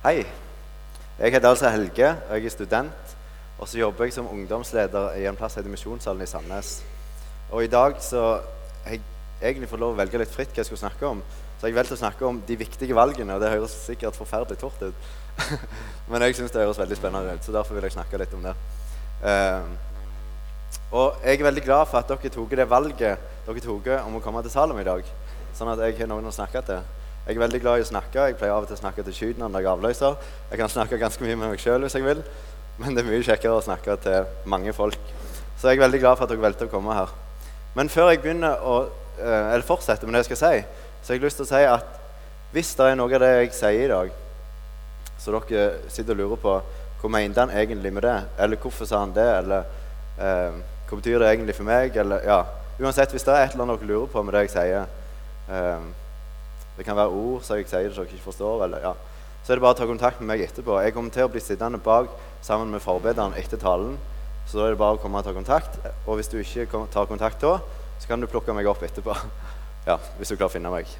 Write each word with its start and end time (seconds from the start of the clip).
Hei. 0.00 0.22
Jeg 1.18 1.34
heter 1.34 1.50
altså 1.50 1.68
Helge, 1.68 2.06
og 2.08 2.30
jeg 2.38 2.46
er 2.48 2.52
student. 2.54 3.10
Og 3.58 3.68
så 3.68 3.78
jobber 3.82 4.06
jeg 4.06 4.14
som 4.14 4.28
ungdomsleder 4.32 5.18
i 5.20 5.26
en 5.28 5.36
plass 5.36 5.58
heter 5.58 5.68
Misjonssalen 5.68 6.22
i 6.24 6.28
Sandnes. 6.30 6.70
Og 7.50 7.66
i 7.66 7.68
dag 7.68 7.98
så 8.00 8.22
har 8.86 8.94
jeg 8.94 9.02
egentlig 9.42 9.68
fått 9.68 9.82
lov 9.82 9.92
å 9.92 9.98
velge 9.98 10.22
litt 10.22 10.30
fritt 10.32 10.54
hva 10.54 10.62
jeg 10.62 10.70
skulle 10.70 10.80
snakke 10.80 11.04
om. 11.04 11.20
Så 11.60 11.68
jeg 11.68 11.76
valgte 11.76 11.98
å 11.98 12.00
snakke 12.00 12.24
om 12.24 12.38
de 12.48 12.56
viktige 12.62 12.96
valgene, 12.96 13.36
og 13.36 13.44
det 13.44 13.50
høres 13.52 13.74
sikkert 13.90 14.16
forferdelig 14.16 14.56
tort 14.62 14.80
ut. 14.80 15.10
Men 16.08 16.24
jeg 16.24 16.38
syns 16.38 16.54
det 16.54 16.64
høres 16.64 16.80
veldig 16.80 16.96
spennende 16.96 17.34
ut, 17.36 17.44
så 17.44 17.52
derfor 17.58 17.76
vil 17.76 17.84
jeg 17.90 17.96
snakke 17.98 18.22
litt 18.22 18.32
om 18.38 18.46
det. 18.48 18.54
Uh, 19.20 19.68
og 20.96 21.20
jeg 21.26 21.42
er 21.42 21.50
veldig 21.50 21.66
glad 21.66 21.92
for 21.92 22.00
at 22.00 22.08
dere 22.08 22.32
tok 22.32 22.56
det 22.56 22.68
valget 22.72 23.28
dere 23.44 23.66
tok 23.66 23.92
om 23.98 24.16
å 24.16 24.24
komme 24.24 24.40
til 24.48 24.56
Salom 24.56 24.80
i 24.80 24.88
dag. 24.88 25.04
Sånn 25.52 25.74
at 25.74 25.84
jeg 25.84 25.98
har 26.00 26.08
noen 26.08 26.32
å 26.32 26.32
snakke 26.32 26.64
til. 26.70 26.80
Jeg 27.26 27.36
er 27.36 27.42
veldig 27.42 27.60
glad 27.62 27.80
i 27.80 27.84
å 27.84 27.88
snakke. 27.90 28.26
Jeg 28.30 28.36
pleier 28.40 28.54
av 28.54 28.64
og 28.64 28.70
til 28.70 28.78
å 28.78 28.80
snakke 28.80 29.04
til 29.06 29.14
skyten 29.16 29.44
når 29.44 29.60
jeg 29.60 29.70
avløser. 29.70 30.16
Jeg 30.50 30.60
kan 30.62 30.72
snakke 30.72 30.98
ganske 31.00 31.24
mye 31.24 31.36
med 31.36 31.52
meg 31.52 31.62
sjøl 31.62 31.84
hvis 31.84 31.96
jeg 31.98 32.06
vil, 32.06 32.22
men 32.80 32.96
det 32.96 33.04
er 33.04 33.10
mye 33.10 33.26
kjekkere 33.26 33.58
å 33.58 33.64
snakke 33.64 33.96
til 34.02 34.30
mange 34.50 34.72
folk. 34.76 34.98
Så 35.60 35.68
jeg 35.68 35.78
er 35.78 35.84
veldig 35.84 36.00
glad 36.00 36.16
for 36.16 36.24
at 36.24 36.32
dere 36.32 36.42
valgte 36.46 36.66
å 36.66 36.72
komme 36.72 36.96
her. 36.96 37.12
Men 37.76 37.92
før 37.92 38.10
jeg 38.10 38.22
begynner 38.24 38.64
å 38.64 38.76
eh, 39.20 39.52
eller 39.52 39.66
fortsetter 39.66 40.08
med 40.08 40.16
det 40.16 40.24
jeg 40.24 40.30
skal 40.30 40.40
si, 40.40 40.62
så 41.02 41.12
har 41.12 41.18
jeg 41.18 41.26
lyst 41.26 41.40
til 41.40 41.46
å 41.46 41.50
si 41.52 41.62
at 41.68 41.96
hvis 42.54 42.72
det 42.78 42.88
er 42.88 42.96
noe 42.98 43.14
av 43.14 43.22
det 43.22 43.30
jeg 43.34 43.52
sier 43.54 43.84
i 43.84 43.90
dag, 43.92 44.14
så 45.20 45.36
dere 45.36 45.90
sitter 45.92 46.16
og 46.16 46.22
lurer 46.22 46.40
på 46.40 46.56
hva 47.00 47.12
mente 47.12 47.44
han 47.44 47.52
egentlig 47.54 47.92
med 47.94 48.04
det, 48.08 48.16
eller 48.40 48.60
hvorfor 48.60 48.88
sa 48.88 49.04
han 49.04 49.14
det, 49.16 49.28
eller 49.42 49.68
eh, 50.18 50.58
hva 50.88 50.98
betyr 50.98 51.20
det 51.22 51.30
egentlig 51.30 51.56
for 51.60 51.68
meg, 51.68 52.00
eller 52.00 52.26
ja 52.26 52.40
Uansett, 52.80 53.12
hvis 53.12 53.26
det 53.26 53.34
er 53.36 53.42
et 53.44 53.52
eller 53.52 53.66
annet 53.66 53.82
dere 53.82 53.90
lurer 53.90 54.08
på 54.08 54.22
med 54.24 54.32
det 54.32 54.40
jeg 54.46 54.52
sier 54.54 54.86
eh, 55.52 55.82
Det 56.80 56.88
kan 56.88 56.96
være 56.96 57.12
ord 57.12 57.44
som 57.44 57.60
jeg 57.60 57.68
sier 57.68 57.92
som 57.92 58.06
dere 58.06 58.16
ikke 58.16 58.30
forstår, 58.30 58.64
eller 58.64 58.88
ja 58.88 58.96
så 59.42 59.52
er 59.52 59.58
det 59.58 59.64
bare 59.64 59.76
å 59.76 59.78
ta 59.78 59.86
kontakt 59.88 60.20
med 60.20 60.28
meg 60.28 60.42
etterpå. 60.44 60.76
Jeg 60.84 60.94
kommer 60.94 61.12
til 61.14 61.24
å 61.24 61.30
bli 61.32 61.40
sittende 61.42 61.80
bak 61.82 62.12
sammen 62.44 62.72
med 62.72 62.82
forbederen 62.84 63.36
etter 63.40 63.60
talen. 63.60 63.96
Så 64.48 64.58
da 64.58 64.66
er 64.66 64.74
det 64.74 64.80
bare 64.82 64.98
å 64.98 65.00
komme 65.00 65.20
og 65.20 65.24
ta 65.26 65.32
kontakt. 65.36 65.78
Og 66.04 66.18
hvis 66.18 66.28
du 66.28 66.36
ikke 66.40 66.66
tar 66.92 67.08
kontakt 67.08 67.40
da, 67.42 67.56
så 68.00 68.10
kan 68.10 68.20
du 68.20 68.28
plukke 68.30 68.54
meg 68.56 68.68
opp 68.70 68.84
etterpå. 68.86 69.16
Ja, 69.88 69.94
hvis 70.18 70.28
du 70.28 70.34
klarer 70.36 70.50
å 70.50 70.52
finne 70.52 70.68
meg. 70.68 70.90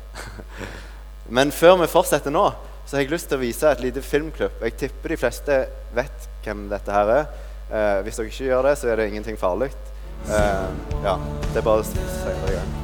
Men 1.36 1.50
før 1.52 1.74
vi 1.82 1.88
fortsetter 1.92 2.32
nå, 2.32 2.46
så 2.88 2.96
har 2.96 3.02
jeg 3.04 3.10
lyst 3.12 3.28
til 3.28 3.36
å 3.36 3.42
vise 3.42 3.68
et 3.68 3.82
lite 3.84 4.00
filmklipp. 4.02 4.56
Jeg 4.64 4.78
tipper 4.80 5.12
de 5.12 5.18
fleste 5.20 5.58
vet 5.94 6.24
hvem 6.46 6.62
dette 6.72 6.94
her 6.96 7.12
er. 7.12 7.28
Eh, 7.68 7.98
hvis 8.06 8.18
dere 8.18 8.32
ikke 8.32 8.48
gjør 8.48 8.70
det, 8.70 8.72
så 8.80 8.88
er 8.88 9.02
det 9.02 9.10
ingenting 9.12 9.36
farlig. 9.38 9.68
Eh, 10.24 10.72
ja, 11.04 11.14
det 11.50 11.60
er 11.60 11.68
bare 11.68 11.84
å 11.84 11.92
det 11.92 12.40
i 12.48 12.56
gang. 12.56 12.74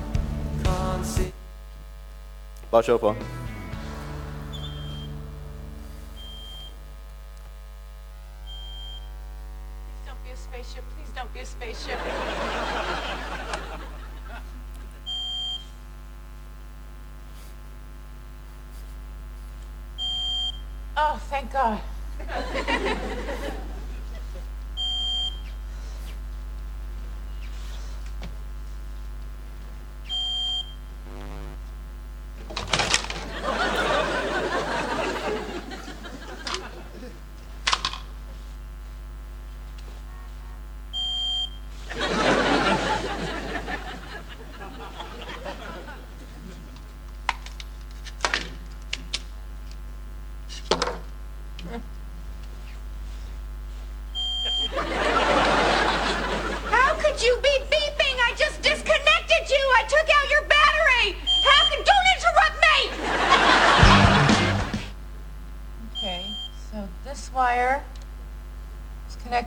A 11.47 11.47
spaceship. 11.47 11.99
oh, 20.97 21.21
thank 21.31 21.53
God. 21.53 21.81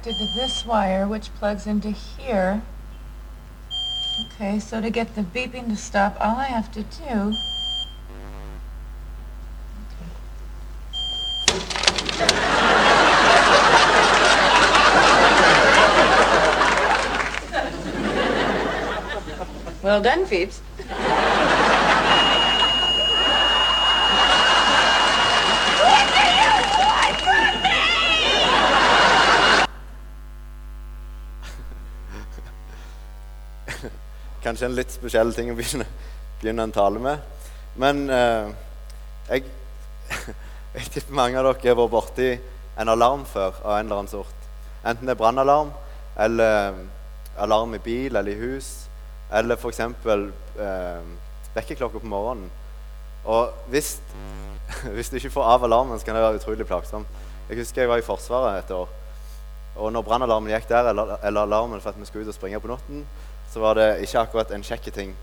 connected 0.09 0.33
to 0.33 0.39
this 0.39 0.65
wire, 0.65 1.07
which 1.07 1.33
plugs 1.35 1.67
into 1.67 1.91
here. 1.91 2.61
Okay, 4.25 4.59
so 4.59 4.81
to 4.81 4.89
get 4.89 5.15
the 5.15 5.21
beeping 5.21 5.69
to 5.69 5.75
stop, 5.75 6.17
all 6.19 6.37
I 6.37 6.45
have 6.45 6.71
to 6.73 6.83
do. 6.83 7.33
Well 19.81 20.01
done, 20.01 20.25
Phoebes. 20.25 20.61
Kanskje 34.49 34.65
en 34.65 34.73
litt 34.73 34.89
spesiell 34.89 35.29
ting 35.37 35.51
å 35.51 35.55
begynne, 35.57 35.85
begynne 36.41 36.63
en 36.65 36.71
tale 36.73 36.97
med. 36.97 37.19
Men 37.77 37.99
eh, 38.09 38.47
jeg, 39.29 39.43
jeg 40.73 40.87
tipper 40.95 41.13
mange 41.19 41.37
av 41.37 41.45
dere 41.51 41.75
har 41.75 41.77
vært 41.77 41.93
borti 41.93 42.29
en 42.81 42.89
alarm 42.89 43.27
før 43.29 43.59
av 43.61 43.75
en 43.75 43.83
eller 43.83 43.99
annen 43.99 44.09
sort. 44.09 44.47
Enten 44.81 45.05
det 45.05 45.13
er 45.13 45.19
brannalarm, 45.21 45.69
eller 46.17 46.55
eh, 46.71 46.81
alarm 47.45 47.77
i 47.77 47.81
bil 47.83 48.15
eller 48.15 48.33
i 48.33 48.39
hus, 48.41 48.71
eller 49.29 49.53
f.eks. 49.53 49.83
Eh, 49.85 51.13
vekkerklokka 51.53 52.01
på 52.01 52.09
morgenen. 52.09 52.49
Og 53.29 53.53
hvis, 53.69 53.99
hvis 54.97 55.13
du 55.13 55.21
ikke 55.21 55.35
får 55.37 55.53
av 55.53 55.69
alarmen, 55.69 56.01
så 56.01 56.09
kan 56.09 56.17
det 56.17 56.25
være 56.25 56.41
utrolig 56.41 56.65
plagsomt. 56.65 57.21
Jeg 57.51 57.61
husker 57.61 57.85
jeg 57.85 57.93
var 57.93 58.01
i 58.01 58.09
Forsvaret 58.09 58.63
et 58.63 58.73
år. 58.73 58.89
Og 59.77 59.93
når 59.93 60.09
brannalarmen 60.09 60.57
gikk 60.57 60.71
der, 60.73 60.89
eller, 60.89 61.19
eller 61.21 61.45
alarmen 61.45 61.85
for 61.85 61.93
at 61.93 62.01
vi 62.01 62.09
skulle 62.09 62.25
ut 62.25 62.33
og 62.33 62.41
springe 62.41 62.65
på 62.65 62.73
natten, 62.73 63.05
så 63.49 63.63
var 63.63 63.77
det 63.79 63.89
ikke 64.05 64.23
akkurat 64.23 64.51
en 64.53 64.63
kjekk 64.65 64.91
ting. 64.93 65.15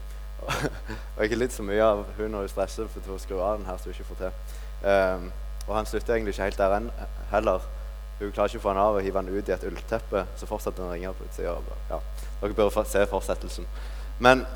og 1.17 1.23
jeg 1.23 1.31
har 1.31 1.41
litt 1.41 1.55
så 1.55 1.65
mye 1.67 1.83
av 1.83 2.05
hun 2.19 2.31
når 2.31 2.47
hun 2.47 2.53
stresser 2.53 2.91
for 2.91 3.15
å 3.15 3.19
skru 3.23 3.39
av 3.41 3.59
den 3.59 3.67
her, 3.69 3.79
så 3.79 3.91
hun 3.91 3.97
ikke 3.97 4.09
får 4.11 4.23
til. 4.25 4.61
Um, 4.87 5.31
og 5.67 5.73
han 5.75 5.89
slutter 5.89 6.15
egentlig 6.15 6.37
ikke 6.37 6.47
helt 6.47 6.61
der 6.61 6.77
enn 6.77 6.91
heller. 7.33 7.65
Hun 8.21 8.33
klarer 8.33 8.49
ikke 8.49 8.63
å 8.63 8.65
få 8.65 8.73
han 8.73 8.81
av 8.81 8.99
og 8.99 9.05
hive 9.05 9.21
han 9.21 9.29
ut 9.29 9.51
i 9.51 9.55
et 9.55 9.67
ullteppe, 9.69 10.23
så 10.39 10.49
fortsetter 10.49 10.83
han 10.83 10.93
å 10.93 10.95
ringe 10.95 11.13
på 11.19 11.27
utsida. 11.27 11.57
Ja, 11.91 11.99
dere 12.41 12.57
bør 12.57 12.79
se 12.89 13.03
fortsettelsen. 13.11 13.67
Men 14.25 14.47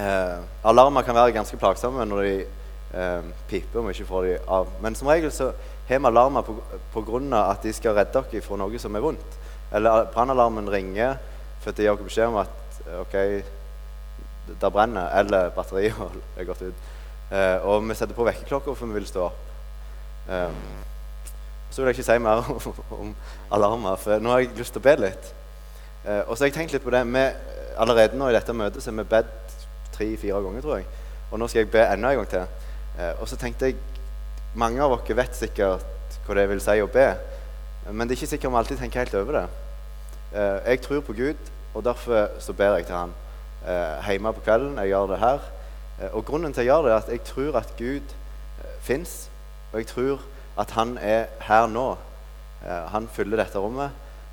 eh, 0.00 0.38
alarmer 0.64 1.04
kan 1.04 1.18
være 1.18 1.34
ganske 1.36 1.58
plagsomme 1.60 2.06
når 2.08 2.24
de 2.24 2.34
eh, 2.40 3.28
piper 3.50 3.82
om 3.82 3.90
vi 3.90 3.98
ikke 3.98 4.08
får 4.08 4.28
de 4.28 4.38
av. 4.56 4.72
Men 4.80 4.96
som 4.96 5.10
regel 5.12 5.34
så 5.34 5.50
har 5.88 6.00
vi 6.00 6.08
alarmer 6.08 6.46
på, 6.46 6.56
av 6.96 7.36
at 7.42 7.66
de 7.66 7.74
skal 7.76 7.98
redde 7.98 8.24
dere 8.30 8.44
fra 8.44 8.58
noe 8.60 8.80
som 8.80 8.96
er 8.96 9.04
vondt. 9.04 9.38
Eller 9.74 10.08
brannalarmen 10.14 10.70
ringer 10.70 11.18
fordi 11.64 11.82
de 11.82 11.88
gir 11.88 11.96
dere 11.96 12.06
beskjed 12.06 12.32
om 12.32 12.42
at 12.42 12.63
OK, 13.00 13.14
det 14.60 14.72
brenner, 14.72 15.10
eller 15.18 15.50
batteriet 15.56 16.18
er 16.38 16.48
gått 16.48 16.62
ut. 16.62 16.88
Eh, 17.34 17.64
og 17.66 17.84
vi 17.88 17.96
setter 17.96 18.16
på 18.16 18.26
vekkerklokka 18.26 18.74
for 18.74 18.90
vi 18.90 18.98
vil 18.98 19.08
stå 19.08 19.28
opp. 19.28 19.54
Eh, 20.28 20.58
så 21.70 21.82
vil 21.82 21.90
jeg 21.90 21.98
ikke 21.98 22.06
si 22.06 22.18
mer 22.22 22.44
om, 22.44 22.74
om 23.00 23.14
alarmer, 23.54 23.96
for 24.00 24.22
nå 24.22 24.34
har 24.34 24.44
jeg 24.44 24.54
lyst 24.58 24.76
til 24.76 24.84
å 24.84 24.88
be 24.88 24.96
litt. 25.06 25.32
Eh, 26.04 26.22
og 26.26 26.36
så 26.36 26.44
har 26.44 26.52
jeg 26.52 26.58
tenkt 26.58 26.76
litt 26.76 26.84
på 26.84 26.92
det. 26.94 27.02
Vi, 27.08 27.24
allerede 27.80 28.18
nå 28.20 28.28
i 28.30 28.36
dette 28.36 28.54
møtet 28.54 28.84
så 28.84 28.92
har 28.92 29.00
vi 29.00 29.08
bedt 29.14 29.56
tre-fire 29.96 30.42
ganger, 30.44 30.62
tror 30.64 30.78
jeg. 30.80 30.86
Og 31.30 31.40
nå 31.40 31.48
skal 31.50 31.64
jeg 31.64 31.72
be 31.72 31.82
enda 31.88 32.12
en 32.12 32.20
gang 32.20 32.30
til. 32.30 32.70
Eh, 32.98 33.12
og 33.18 33.28
så 33.30 33.40
tenkte 33.40 33.72
jeg 33.72 33.80
Mange 34.54 34.78
av 34.78 34.92
dere 35.02 35.16
vet 35.18 35.34
sikkert 35.34 36.18
hva 36.28 36.34
det 36.38 36.44
vil 36.46 36.60
si 36.62 36.76
å 36.78 36.86
be, 36.86 37.08
men 37.90 38.06
det 38.06 38.14
er 38.14 38.20
ikke 38.20 38.28
sikkert 38.30 38.52
vi 38.52 38.58
alltid 38.60 38.78
tenker 38.78 39.02
helt 39.02 39.16
over 39.18 39.34
det. 39.34 39.42
Eh, 40.30 40.58
jeg 40.70 40.80
tror 40.84 41.00
på 41.02 41.16
Gud, 41.18 41.50
og 41.74 41.84
derfor 41.84 42.28
så 42.38 42.52
ber 42.52 42.76
jeg 42.76 42.86
til 42.86 42.94
Han 42.94 43.14
eh, 43.66 44.10
hjemme 44.10 44.32
på 44.32 44.40
kvelden. 44.40 44.78
Jeg 44.78 44.88
gjør 44.88 45.06
det 45.06 45.18
her. 45.18 45.38
Eh, 46.00 46.14
og 46.14 46.24
grunnen 46.24 46.52
til 46.52 46.64
jeg 46.64 46.72
gjør 46.72 46.82
det, 46.82 46.92
er 46.92 46.96
at 46.96 47.08
jeg 47.08 47.22
tror 47.22 47.58
at 47.58 47.74
Gud 47.78 48.14
eh, 48.62 48.76
fins, 48.80 49.30
og 49.72 49.78
jeg 49.78 49.86
tror 49.86 50.20
at 50.58 50.70
Han 50.70 50.98
er 50.98 51.26
her 51.40 51.66
nå. 51.66 51.96
Eh, 52.64 52.90
han 52.90 53.08
fyller 53.08 53.36
dette 53.36 53.58
rommet. 53.58 53.90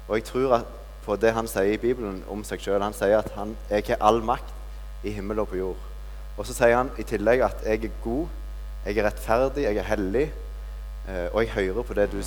Og 0.07 0.15
jeg 0.15 0.23
tror 0.23 0.55
at 0.55 0.65
på 1.05 1.15
det 1.15 1.33
han 1.33 1.47
sier 1.49 1.73
i 1.73 1.81
Bibelen 1.81 2.21
om 2.29 2.43
seg 2.45 2.61
sjøl. 2.61 2.81
Han 2.83 2.93
sier 2.93 3.17
at 3.17 3.31
han, 3.35 3.55
er 3.69 3.81
ikke 3.81 3.97
all 4.03 4.21
makt 4.23 4.53
i 5.03 5.13
himmel 5.15 5.39
og 5.41 5.49
på 5.49 5.57
jord'. 5.57 5.87
Og 6.37 6.45
så 6.45 6.53
sier 6.53 6.77
han 6.77 6.91
i 6.97 7.03
tillegg 7.03 7.41
at 7.41 7.65
'jeg 7.65 7.85
er 7.85 7.97
god, 8.03 8.27
jeg 8.85 8.97
er 8.97 9.05
rettferdig, 9.07 9.63
jeg 9.63 9.77
er 9.77 9.83
hellig'. 9.83 10.29
eh, 11.09 11.27
og 11.33 11.41
jeg 11.41 11.49
hører 11.49 11.83
på 11.83 11.93
det 11.93 12.11
du 12.11 12.21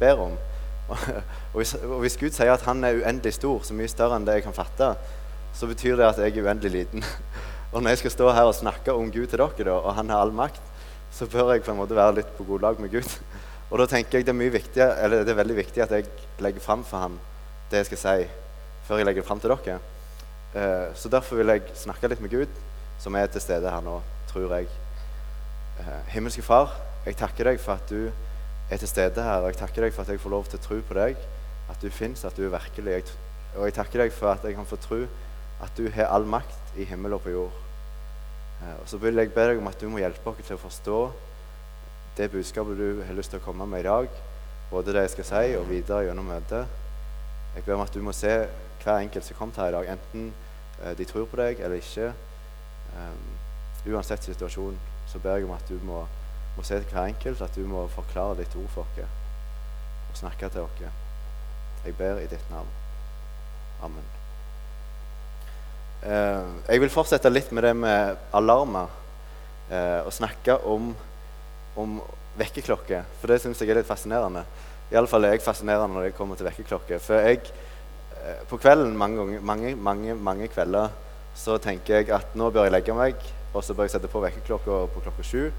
ber 0.00 0.20
om. 0.20 0.36
Og 0.88 1.58
hvis, 1.60 1.74
og 1.74 2.00
hvis 2.00 2.16
Gud 2.20 2.32
sier 2.32 2.54
at 2.54 2.64
han 2.64 2.84
er 2.84 3.02
uendelig 3.02 3.34
stor, 3.36 3.62
så 3.64 3.76
mye 3.76 3.90
større 3.90 4.16
enn 4.16 4.26
det 4.28 4.38
jeg 4.38 4.46
kan 4.46 4.56
fatte, 4.56 4.92
så 5.56 5.68
betyr 5.68 5.98
det 5.98 6.06
at 6.06 6.20
jeg 6.22 6.36
er 6.36 6.46
uendelig 6.46 6.72
liten. 6.72 7.04
Og 7.72 7.82
når 7.82 7.92
jeg 7.92 8.00
skal 8.02 8.14
stå 8.14 8.30
her 8.32 8.48
og 8.48 8.56
snakke 8.56 8.94
om 8.96 9.10
Gud 9.12 9.26
til 9.28 9.42
dere, 9.42 9.64
da, 9.66 9.74
og 9.76 9.92
han 9.92 10.08
har 10.08 10.22
all 10.24 10.32
makt, 10.32 10.62
så 11.12 11.26
bør 11.28 11.52
jeg 11.52 11.66
på 11.66 11.74
en 11.74 11.76
måte 11.82 11.96
være 11.96 12.14
litt 12.16 12.30
på 12.38 12.46
god 12.48 12.62
lag 12.64 12.80
med 12.80 12.92
Gud. 12.94 13.10
Og 13.70 13.82
da 13.82 13.84
tenker 13.90 14.18
jeg 14.18 14.24
det 14.24 14.32
er, 14.32 14.38
mye 14.38 14.54
viktig, 14.54 14.80
eller 14.80 15.26
det 15.26 15.34
er 15.34 15.40
veldig 15.42 15.56
viktig 15.58 15.82
at 15.84 15.92
jeg 15.92 16.06
legger 16.40 16.64
fram 16.64 16.84
for 16.88 17.04
ham 17.04 17.18
det 17.68 17.82
jeg 17.82 17.90
skal 17.90 18.00
si, 18.00 18.28
før 18.88 19.02
jeg 19.02 19.08
legger 19.10 19.20
det 19.20 19.28
fram 19.28 19.42
til 19.42 19.52
dere. 19.52 19.76
Eh, 20.56 20.86
så 20.96 21.12
derfor 21.12 21.36
vil 21.36 21.52
jeg 21.52 21.76
snakke 21.76 22.08
litt 22.08 22.22
med 22.24 22.32
Gud, 22.32 22.62
som 22.98 23.16
er 23.20 23.28
til 23.28 23.44
stede 23.44 23.68
her 23.68 23.84
nå, 23.84 23.98
tror 24.30 24.54
jeg. 24.56 24.70
Eh, 25.82 25.98
himmelske 26.14 26.46
Far, 26.46 26.72
jeg 27.04 27.20
takker 27.20 27.50
deg 27.50 27.60
for 27.60 27.76
at 27.76 27.92
du 27.92 28.08
er 28.70 28.80
til 28.80 28.88
stede 28.88 29.22
her. 29.22 29.42
Og 29.42 29.52
jeg 29.52 29.60
takker 29.62 29.86
deg 29.86 29.94
for 29.94 30.04
at 30.04 30.12
jeg 30.12 30.20
får 30.20 30.34
lov 30.34 30.50
til 30.50 30.60
å 30.60 30.64
tro 30.66 30.80
på 30.88 30.98
deg, 30.98 31.16
at 31.68 31.80
du 31.82 31.88
fins, 31.92 32.24
at 32.24 32.36
du 32.36 32.46
er 32.46 32.54
virkelig. 32.56 33.02
Og 33.56 33.64
jeg 33.68 33.76
takker 33.78 34.04
deg 34.04 34.12
for 34.14 34.32
at 34.32 34.44
jeg 34.44 34.56
kan 34.58 34.68
få 34.68 34.80
tro 34.82 35.02
at 35.58 35.72
du 35.76 35.88
har 35.90 36.12
all 36.14 36.26
makt 36.28 36.78
i 36.78 36.86
himmel 36.86 37.16
og 37.16 37.24
på 37.24 37.34
jord. 37.34 37.64
Eh, 38.62 38.76
og 38.82 38.86
så 38.90 38.98
vil 39.02 39.18
jeg 39.18 39.32
be 39.34 39.46
deg 39.50 39.58
om 39.60 39.70
at 39.70 39.80
du 39.80 39.88
må 39.90 40.02
hjelpe 40.02 40.30
oss 40.30 40.44
til 40.46 40.58
å 40.58 40.62
forstå 40.62 41.00
det 42.18 42.30
budskapet 42.32 42.78
du 42.78 43.02
har 43.06 43.14
lyst 43.14 43.30
til 43.30 43.40
å 43.40 43.44
komme 43.44 43.66
med 43.66 43.84
i 43.84 43.88
dag. 43.88 44.08
Både 44.70 44.92
det 44.94 45.06
jeg 45.06 45.16
skal 45.16 45.28
si, 45.28 45.56
og 45.56 45.68
videre 45.70 46.08
gjennom 46.08 46.26
møtet. 46.28 46.78
Jeg 47.54 47.64
ber 47.64 47.78
om 47.78 47.84
at 47.84 47.94
du 47.94 48.02
må 48.04 48.12
se 48.14 48.32
hver 48.82 49.02
enkelt 49.02 49.26
som 49.26 49.38
kom 49.38 49.52
her 49.56 49.70
i 49.70 49.76
dag, 49.76 49.92
enten 49.94 50.32
eh, 50.82 50.94
de 50.98 51.06
tror 51.08 51.28
på 51.30 51.38
deg 51.40 51.62
eller 51.62 51.80
ikke. 51.80 52.12
Um, 52.98 53.92
uansett 53.92 54.24
situasjon 54.24 54.78
så 55.08 55.20
ber 55.22 55.38
jeg 55.38 55.46
om 55.46 55.54
at 55.54 55.68
du 55.70 55.76
må, 55.86 56.02
må 56.58 56.66
si 56.66 56.74
til 56.74 56.90
hver 56.90 57.06
enkelt, 57.12 57.42
at 57.44 57.54
du 57.54 57.64
må 57.70 57.86
forklare 57.94 58.40
ditt 58.40 58.54
ord 58.58 58.70
for 58.74 58.82
oss 58.82 59.02
og 60.08 60.16
snakke 60.18 60.48
til 60.50 60.64
oss. 60.66 60.86
Jeg 61.84 61.94
ber 61.94 62.18
i 62.18 62.26
ditt 62.26 62.50
navn. 62.50 62.70
Amen. 63.86 64.06
Eh, 66.02 66.48
jeg 66.68 66.82
vil 66.82 66.90
fortsette 66.90 67.30
litt 67.30 67.52
med 67.54 67.64
det 67.66 67.74
med 67.78 68.18
alarmer 68.34 68.90
eh, 69.70 70.00
og 70.02 70.12
snakke 70.14 70.58
om, 70.66 70.92
om 71.78 71.96
vekkerklokker, 72.38 73.06
for 73.20 73.30
det 73.30 73.40
syns 73.42 73.62
jeg 73.62 73.72
er 73.72 73.80
litt 73.80 73.88
fascinerende. 73.88 74.44
Iallfall 74.92 75.26
er 75.26 75.36
jeg 75.36 75.44
fascinerende 75.46 75.98
når 75.98 76.08
jeg 76.08 76.18
kommer 76.18 76.38
til 76.38 76.48
vekkerklokker. 76.48 77.02
For 77.02 77.22
jeg, 77.22 77.50
eh, 78.18 78.44
på 78.50 78.60
kvelden 78.62 78.98
mange, 78.98 79.40
mange, 79.40 79.74
mange, 79.76 80.14
mange 80.14 80.50
kvelder 80.50 80.94
så 81.38 81.58
tenker 81.62 82.00
jeg 82.00 82.14
at 82.14 82.34
nå 82.38 82.50
bør 82.50 82.66
jeg 82.66 82.74
legge 82.74 82.94
meg, 82.98 83.18
og 83.54 83.62
så 83.62 83.74
bør 83.74 83.86
jeg 83.86 83.96
sette 83.96 84.10
på 84.10 84.22
vekkerklokka 84.22 84.86
på 84.94 85.02
klokka 85.06 85.26
sju. 85.26 85.50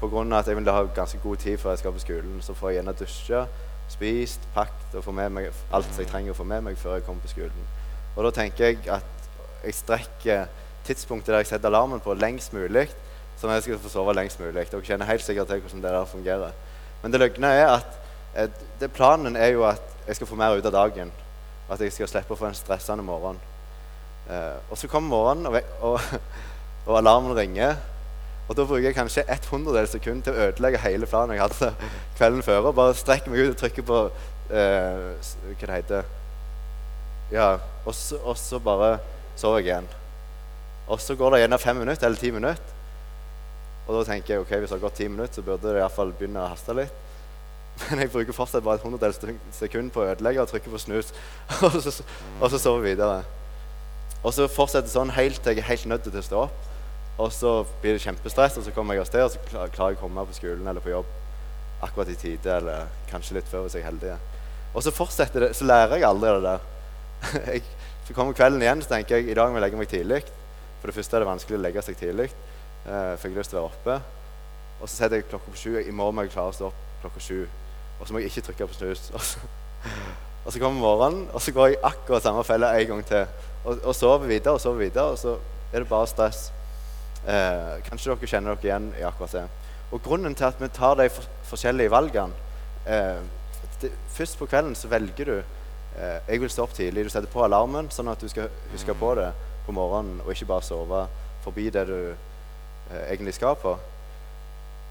Pga. 0.00 0.38
at 0.38 0.48
jeg 0.48 0.56
vil 0.56 0.70
ha 0.72 0.82
ganske 0.94 1.18
god 1.22 1.36
tid 1.36 1.58
før 1.58 1.70
jeg 1.70 1.78
skal 1.78 1.92
på 1.92 1.98
skolen. 1.98 2.38
Så 2.42 2.54
får 2.54 2.68
jeg 2.68 2.76
gjerne 2.78 2.96
dusje, 2.98 3.46
spist, 3.88 4.48
pakket 4.54 4.94
og 4.94 5.04
få 5.04 5.12
med 5.12 5.30
meg 5.30 5.50
alt 5.72 5.98
jeg 5.98 6.08
trenger 6.08 6.32
å 6.32 6.38
få 6.38 6.44
med 6.44 6.64
meg 6.64 6.78
før 6.78 6.94
jeg 6.94 7.04
kommer 7.04 7.22
på 7.22 7.34
skolen. 7.34 7.68
Og 8.16 8.24
da 8.24 8.30
tenker 8.30 8.64
jeg 8.64 8.78
at 8.88 9.28
jeg 9.64 9.74
strekker 9.74 10.46
tidspunktet 10.86 11.34
der 11.34 11.42
jeg 11.42 11.50
setter 11.52 11.68
alarmen 11.68 12.00
på, 12.00 12.14
lengst 12.14 12.54
mulig, 12.56 12.88
sånn 13.38 13.52
at 13.52 13.60
jeg 13.60 13.66
skal 13.68 13.82
få 13.84 13.92
sove 13.92 14.14
lengst 14.16 14.40
mulig. 14.40 14.66
Dere 14.70 14.84
kjenner 14.84 15.08
helt 15.10 15.24
sikkert 15.24 15.50
til 15.50 15.60
hvordan 15.60 15.84
det 15.84 15.92
der 15.94 16.08
fungerer. 16.08 16.56
Men 17.02 17.12
det 17.12 17.20
løgne 17.20 17.52
er 17.56 17.66
at 17.76 18.00
eh, 18.34 18.88
planen 18.92 19.36
er 19.36 19.54
jo 19.54 19.64
at 19.68 19.84
jeg 20.06 20.16
skal 20.16 20.30
få 20.30 20.38
mer 20.40 20.56
ut 20.56 20.66
av 20.66 20.74
dagen. 20.74 21.12
At 21.70 21.80
jeg 21.80 21.92
skal 21.94 22.10
slippe 22.10 22.34
å 22.34 22.40
få 22.40 22.48
en 22.48 22.58
stressende 22.58 23.04
morgen. 23.06 23.38
Eh, 24.28 24.56
og 24.70 24.78
så 24.78 24.88
kommer 24.90 25.12
morgenen, 25.12 25.46
og, 25.46 25.60
og, 25.80 26.00
og 26.88 26.98
alarmen 26.98 27.36
ringer. 27.36 27.76
Og 28.50 28.56
da 28.58 28.64
bruker 28.66 28.88
jeg 28.88 28.96
kanskje 28.96 29.22
et 29.30 29.44
hundredel 29.46 29.86
sekund 29.86 30.24
til 30.26 30.34
å 30.34 30.48
ødelegge 30.48 30.80
hele 30.82 31.06
planen 31.06 31.36
jeg 31.36 31.44
hadde 31.44 31.68
kvelden 32.18 32.42
før. 32.42 32.64
Og 32.66 32.74
bare 32.74 32.96
strekker 32.98 33.30
meg 33.30 33.44
ut 33.44 33.52
og 33.52 33.60
trykker 33.60 33.84
på 33.86 33.98
eh, 34.50 35.28
Hva 35.52 35.60
det 35.60 35.76
heter 35.76 36.08
Ja, 37.30 37.52
og 37.84 37.94
så, 37.94 38.18
og 38.18 38.34
så 38.40 38.58
bare 38.58 38.96
sover 39.38 39.60
jeg 39.60 39.68
igjen. 39.68 39.86
Og 40.90 40.98
så 40.98 41.14
går 41.14 41.36
det 41.36 41.44
gjerne 41.44 41.60
fem 41.62 41.78
minutter 41.78 42.08
eller 42.08 42.18
ti 42.18 42.32
minutter. 42.34 42.74
Og 43.86 44.00
da 44.00 44.02
tenker 44.08 44.34
jeg 44.34 44.42
ok, 44.42 44.50
hvis 44.56 44.72
det 44.72 44.76
har 44.76 44.82
gått 44.82 44.98
ti 44.98 45.06
minutter, 45.06 45.36
så 45.38 45.46
burde 45.46 45.70
det 45.70 45.78
iallfall 45.78 46.10
begynne 46.18 46.42
å 46.42 46.50
haste 46.50 46.74
litt. 46.74 47.06
Men 47.84 48.02
jeg 48.02 48.10
bruker 48.10 48.34
fortsatt 48.34 48.66
bare 48.66 48.80
et 48.80 48.86
hundredels 48.86 49.22
sekund 49.54 49.94
på 49.94 50.02
å 50.02 50.08
ødelegge 50.10 50.42
og 50.42 50.50
trykke 50.50 50.74
på 50.74 50.82
snus. 50.82 51.14
og, 51.68 51.78
så, 51.78 51.94
og 52.40 52.50
så 52.50 52.58
sover 52.58 52.82
jeg 52.82 52.96
videre. 52.96 53.22
Og 54.24 54.34
så 54.34 54.50
fortsetter 54.50 54.90
sånn 54.90 55.14
helt 55.14 55.38
til 55.38 55.54
jeg 55.54 55.62
er 55.62 55.70
helt 55.70 55.88
nødt 55.94 56.10
til 56.10 56.18
å 56.18 56.26
stå 56.26 56.42
opp. 56.48 56.66
Og 57.20 57.32
så 57.34 57.50
blir 57.82 57.96
det 57.96 58.02
kjempestress, 58.04 58.56
og 58.56 58.64
så 58.64 58.72
kommer 58.74 58.96
jeg 58.96 59.04
av 59.04 59.10
sted, 59.10 59.24
og 59.26 59.34
så 59.34 59.40
klarer 59.74 59.92
jeg 59.92 59.98
å 59.98 60.02
komme 60.02 60.20
meg 60.20 60.30
på 60.30 60.38
skolen 60.38 60.70
eller 60.70 60.84
på 60.84 60.92
jobb 60.92 61.08
akkurat 61.84 62.12
i 62.12 62.16
tide, 62.16 62.56
eller 62.60 62.88
kanskje 63.10 63.38
litt 63.38 63.48
før 63.48 63.64
hvis 63.64 63.76
jeg 63.76 63.84
er 63.84 63.90
heldig. 63.90 64.16
Og 64.74 64.84
så 64.84 64.92
fortsetter 64.94 65.46
det, 65.46 65.50
så 65.56 65.66
lærer 65.68 65.98
jeg 65.98 66.08
aldri 66.08 66.32
det 66.36 66.42
der. 66.46 66.66
jeg, 67.54 67.64
så 68.06 68.16
kommer 68.16 68.36
kvelden 68.36 68.62
igjen, 68.64 68.84
så 68.84 68.94
tenker 68.94 69.18
jeg 69.18 69.30
i 69.30 69.36
dag 69.36 69.50
må 69.50 69.58
jeg 69.58 69.66
legge 69.66 69.80
meg 69.80 69.90
tidlig. 69.90 70.22
For 70.80 70.90
det 70.90 70.96
første 70.96 71.16
er 71.16 71.24
det 71.24 71.30
vanskelig 71.30 71.58
å 71.58 71.62
legge 71.64 71.84
seg 71.84 71.98
tidlig, 72.00 72.28
eh, 72.30 73.12
for 73.16 73.26
jeg 73.26 73.34
har 73.34 73.40
lyst 73.40 73.52
til 73.54 73.60
å 73.60 73.64
være 73.64 73.72
oppe. 73.72 73.98
Og 74.80 74.86
så 74.86 74.94
setter 74.94 75.20
jeg 75.20 75.28
klokka 75.28 75.52
på 75.52 75.60
sju. 75.60 75.72
I 75.80 75.92
morgen 75.92 76.16
må 76.16 76.24
jeg 76.24 76.32
klare 76.36 76.52
å 76.52 76.56
stå 76.56 76.70
opp 76.70 76.86
klokka 77.02 77.24
sju. 77.24 77.42
Og 77.98 78.06
så 78.06 78.14
må 78.14 78.22
jeg 78.22 78.32
ikke 78.32 78.46
trykke 78.48 78.70
på 78.70 78.78
snus. 78.78 79.10
Og 79.16 79.24
så, 79.24 79.50
og 80.40 80.52
så 80.52 80.60
kommer 80.60 80.80
morgenen, 80.80 81.26
og 81.32 81.40
så 81.40 81.52
går 81.52 81.66
jeg 81.70 81.78
akkurat 81.84 82.24
samme 82.24 82.42
felle 82.48 82.68
en 82.76 82.86
gang 82.88 83.02
til. 83.08 83.26
Og, 83.64 83.78
og 83.84 83.94
sover 83.96 84.28
videre 84.28 84.54
og 84.56 84.60
sover 84.60 84.82
videre, 84.86 85.12
og 85.12 85.18
så 85.20 85.34
er 85.72 85.82
det 85.82 85.88
bare 85.88 86.08
stress. 86.08 86.46
Eh, 87.28 87.74
kanskje 87.84 88.14
dere 88.14 88.30
kjenner 88.30 88.56
dere 88.56 88.70
igjen 88.70 88.86
i 88.96 89.04
akkurat 89.04 89.34
det. 89.36 89.44
Og 89.92 90.02
grunnen 90.02 90.34
til 90.34 90.46
at 90.48 90.60
vi 90.60 90.68
tar 90.72 90.96
de 90.96 91.08
for, 91.12 91.26
forskjellige 91.50 91.92
valgene 91.92 92.32
eh, 92.86 93.20
det, 93.82 93.90
Først 94.14 94.38
på 94.38 94.46
kvelden 94.48 94.76
så 94.78 94.88
velger 94.88 95.28
du 95.28 95.36
eh, 95.40 96.18
Jeg 96.28 96.40
vil 96.40 96.50
stå 96.52 96.64
opp 96.64 96.74
tidlig. 96.76 97.04
Du 97.04 97.12
setter 97.12 97.32
på 97.32 97.44
alarmen 97.44 97.90
sånn 97.92 98.08
at 98.12 98.20
du 98.22 98.28
skal 98.30 98.48
huske 98.72 98.94
på 98.96 99.14
det 99.18 99.30
på 99.66 99.74
morgenen, 99.76 100.22
og 100.24 100.32
ikke 100.32 100.48
bare 100.48 100.64
sove 100.64 101.04
forbi 101.44 101.68
det 101.74 101.84
du 101.90 101.98
eh, 102.10 103.04
egentlig 103.10 103.34
skal 103.36 103.58
på. 103.60 103.76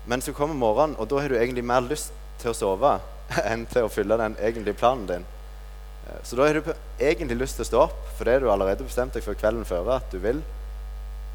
Men 0.09 0.21
så 0.21 0.33
kommer 0.33 0.57
morgenen, 0.57 0.97
og 0.99 1.09
da 1.09 1.23
har 1.23 1.29
du 1.33 1.37
egentlig 1.39 1.65
mer 1.65 1.81
lyst 1.85 2.13
til 2.41 2.53
å 2.53 2.57
sove 2.57 2.93
enn 3.49 3.65
til 3.69 3.87
å 3.87 3.91
fylle 3.93 4.17
den 4.21 4.37
egentlige 4.37 4.77
planen 4.77 5.09
din. 5.09 5.27
Eh, 6.05 6.21
Så 6.23 6.37
da 6.37 6.45
har 6.45 6.61
du 6.61 6.71
egentlig 6.99 7.41
lyst 7.41 7.57
til 7.57 7.65
å 7.65 7.71
stå 7.71 7.83
opp, 7.87 7.99
for 8.17 8.25
det 8.25 8.37
har 8.37 8.45
du 8.45 8.51
allerede 8.53 8.85
bestemt 8.85 9.17
deg 9.17 9.25
for 9.25 9.37
kvelden 9.37 9.65
før 9.65 9.95
at 9.97 10.13
du 10.13 10.21
vil. 10.21 10.43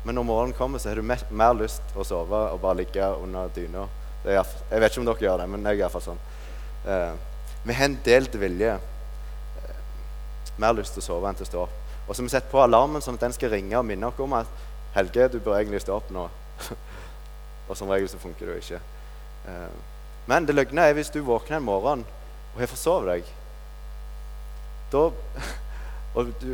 Men 0.05 0.19
når 0.19 0.27
morgenen 0.29 0.57
kommer, 0.57 0.79
så 0.79 0.91
har 0.91 1.01
du 1.01 1.03
mer, 1.05 1.55
lyst 1.57 1.95
å 1.97 2.05
sove 2.05 2.41
og 2.53 2.61
bare 2.61 2.83
ligge 2.83 3.07
under 3.23 3.49
dyna. 3.55 3.87
Jeg 4.25 4.81
vet 4.81 4.91
ikke 4.91 5.01
om 5.01 5.09
dere 5.09 5.25
gjør 5.25 5.41
det, 5.41 5.47
men 5.53 5.65
jeg 5.65 5.79
er 5.79 5.85
iallfall 5.85 6.05
sånn. 6.05 6.21
Eh, 6.89 7.15
vi 7.65 7.77
har 7.77 7.89
en 7.89 7.97
delt 8.05 8.37
vilje. 8.41 8.75
Eh, 9.63 9.79
mer 10.61 10.77
lyst 10.77 10.97
til 10.97 11.05
å 11.05 11.07
sove 11.07 11.31
enn 11.31 11.39
til 11.39 11.47
å 11.47 11.51
stå 11.51 11.63
opp. 11.65 11.81
Og 12.05 12.13
så 12.13 12.21
har 12.21 12.29
vi 12.29 12.35
setter 12.35 12.53
på 12.53 12.61
alarmen 12.61 13.05
sånn 13.05 13.17
at 13.17 13.25
den 13.25 13.37
skal 13.37 13.53
ringe 13.55 13.79
og 13.81 13.87
minne 13.89 14.11
oss 14.11 14.21
om 14.21 14.37
at 14.37 14.63
Helge, 14.95 15.27
du 15.33 15.41
bør 15.43 15.57
egentlig 15.59 15.81
stå 15.83 15.97
opp 15.97 16.11
nå. 16.15 16.29
og 17.69 17.73
som 17.75 17.89
regel 17.91 18.07
så 18.13 18.21
funker 18.21 18.47
det 18.47 18.59
jo 18.59 18.63
ikke. 18.63 18.83
Eh, 19.49 19.81
men 20.31 20.47
det 20.47 20.55
løgne 20.55 20.85
er 20.85 20.95
hvis 20.97 21.11
du 21.13 21.19
våkner 21.25 21.59
en 21.59 21.67
morgen 21.67 22.05
og 22.53 22.61
har 22.61 22.71
forsovet 22.71 23.11
deg. 23.11 23.33
Da 24.93 25.09
Og 26.15 26.31
du, 26.39 26.53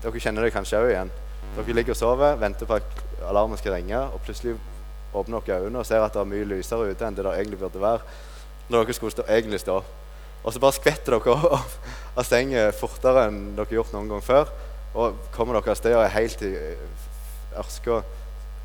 dere 0.00 0.20
kjenner 0.24 0.46
det 0.46 0.54
kanskje 0.54 0.78
òg 0.80 0.88
igjen. 0.88 1.10
Dere 1.56 1.76
ligger 1.76 1.92
og 1.92 1.98
sover, 1.98 2.36
venter 2.40 2.68
på 2.68 2.78
at 2.78 3.02
alarmen 3.28 3.60
skal 3.60 3.76
ringe, 3.76 3.98
og 3.98 4.22
plutselig 4.24 4.56
åpner 5.14 5.44
dere 5.44 5.66
øynene 5.66 5.82
og 5.82 5.86
ser 5.86 6.00
at 6.00 6.14
det 6.14 6.22
er 6.22 6.30
mye 6.30 6.48
lysere 6.48 6.88
ute 6.88 7.06
enn 7.06 7.16
det 7.16 7.26
det 7.26 7.34
egentlig 7.36 7.58
burde 7.60 7.82
være. 7.82 8.00
Når 8.68 8.86
dere 8.86 8.96
skulle 8.96 9.12
stå, 9.12 9.26
egentlig 9.28 9.60
stå. 9.60 9.82
Og 10.42 10.52
så 10.52 10.62
bare 10.62 10.76
skvetter 10.78 11.18
dere 11.18 11.36
av, 11.58 11.76
av 12.16 12.26
sengen 12.26 12.72
fortere 12.76 13.26
enn 13.28 13.42
dere 13.52 13.68
har 13.68 13.78
gjort 13.80 13.92
noen 13.94 14.10
gang 14.14 14.24
før. 14.24 14.52
Og 14.94 15.20
kommer 15.34 15.58
dere 15.58 15.74
av 15.74 15.80
sted 15.80 15.96
og 15.96 16.04
er 16.06 16.16
helt 16.16 16.44
i 16.46 16.52
ørska. 17.60 18.00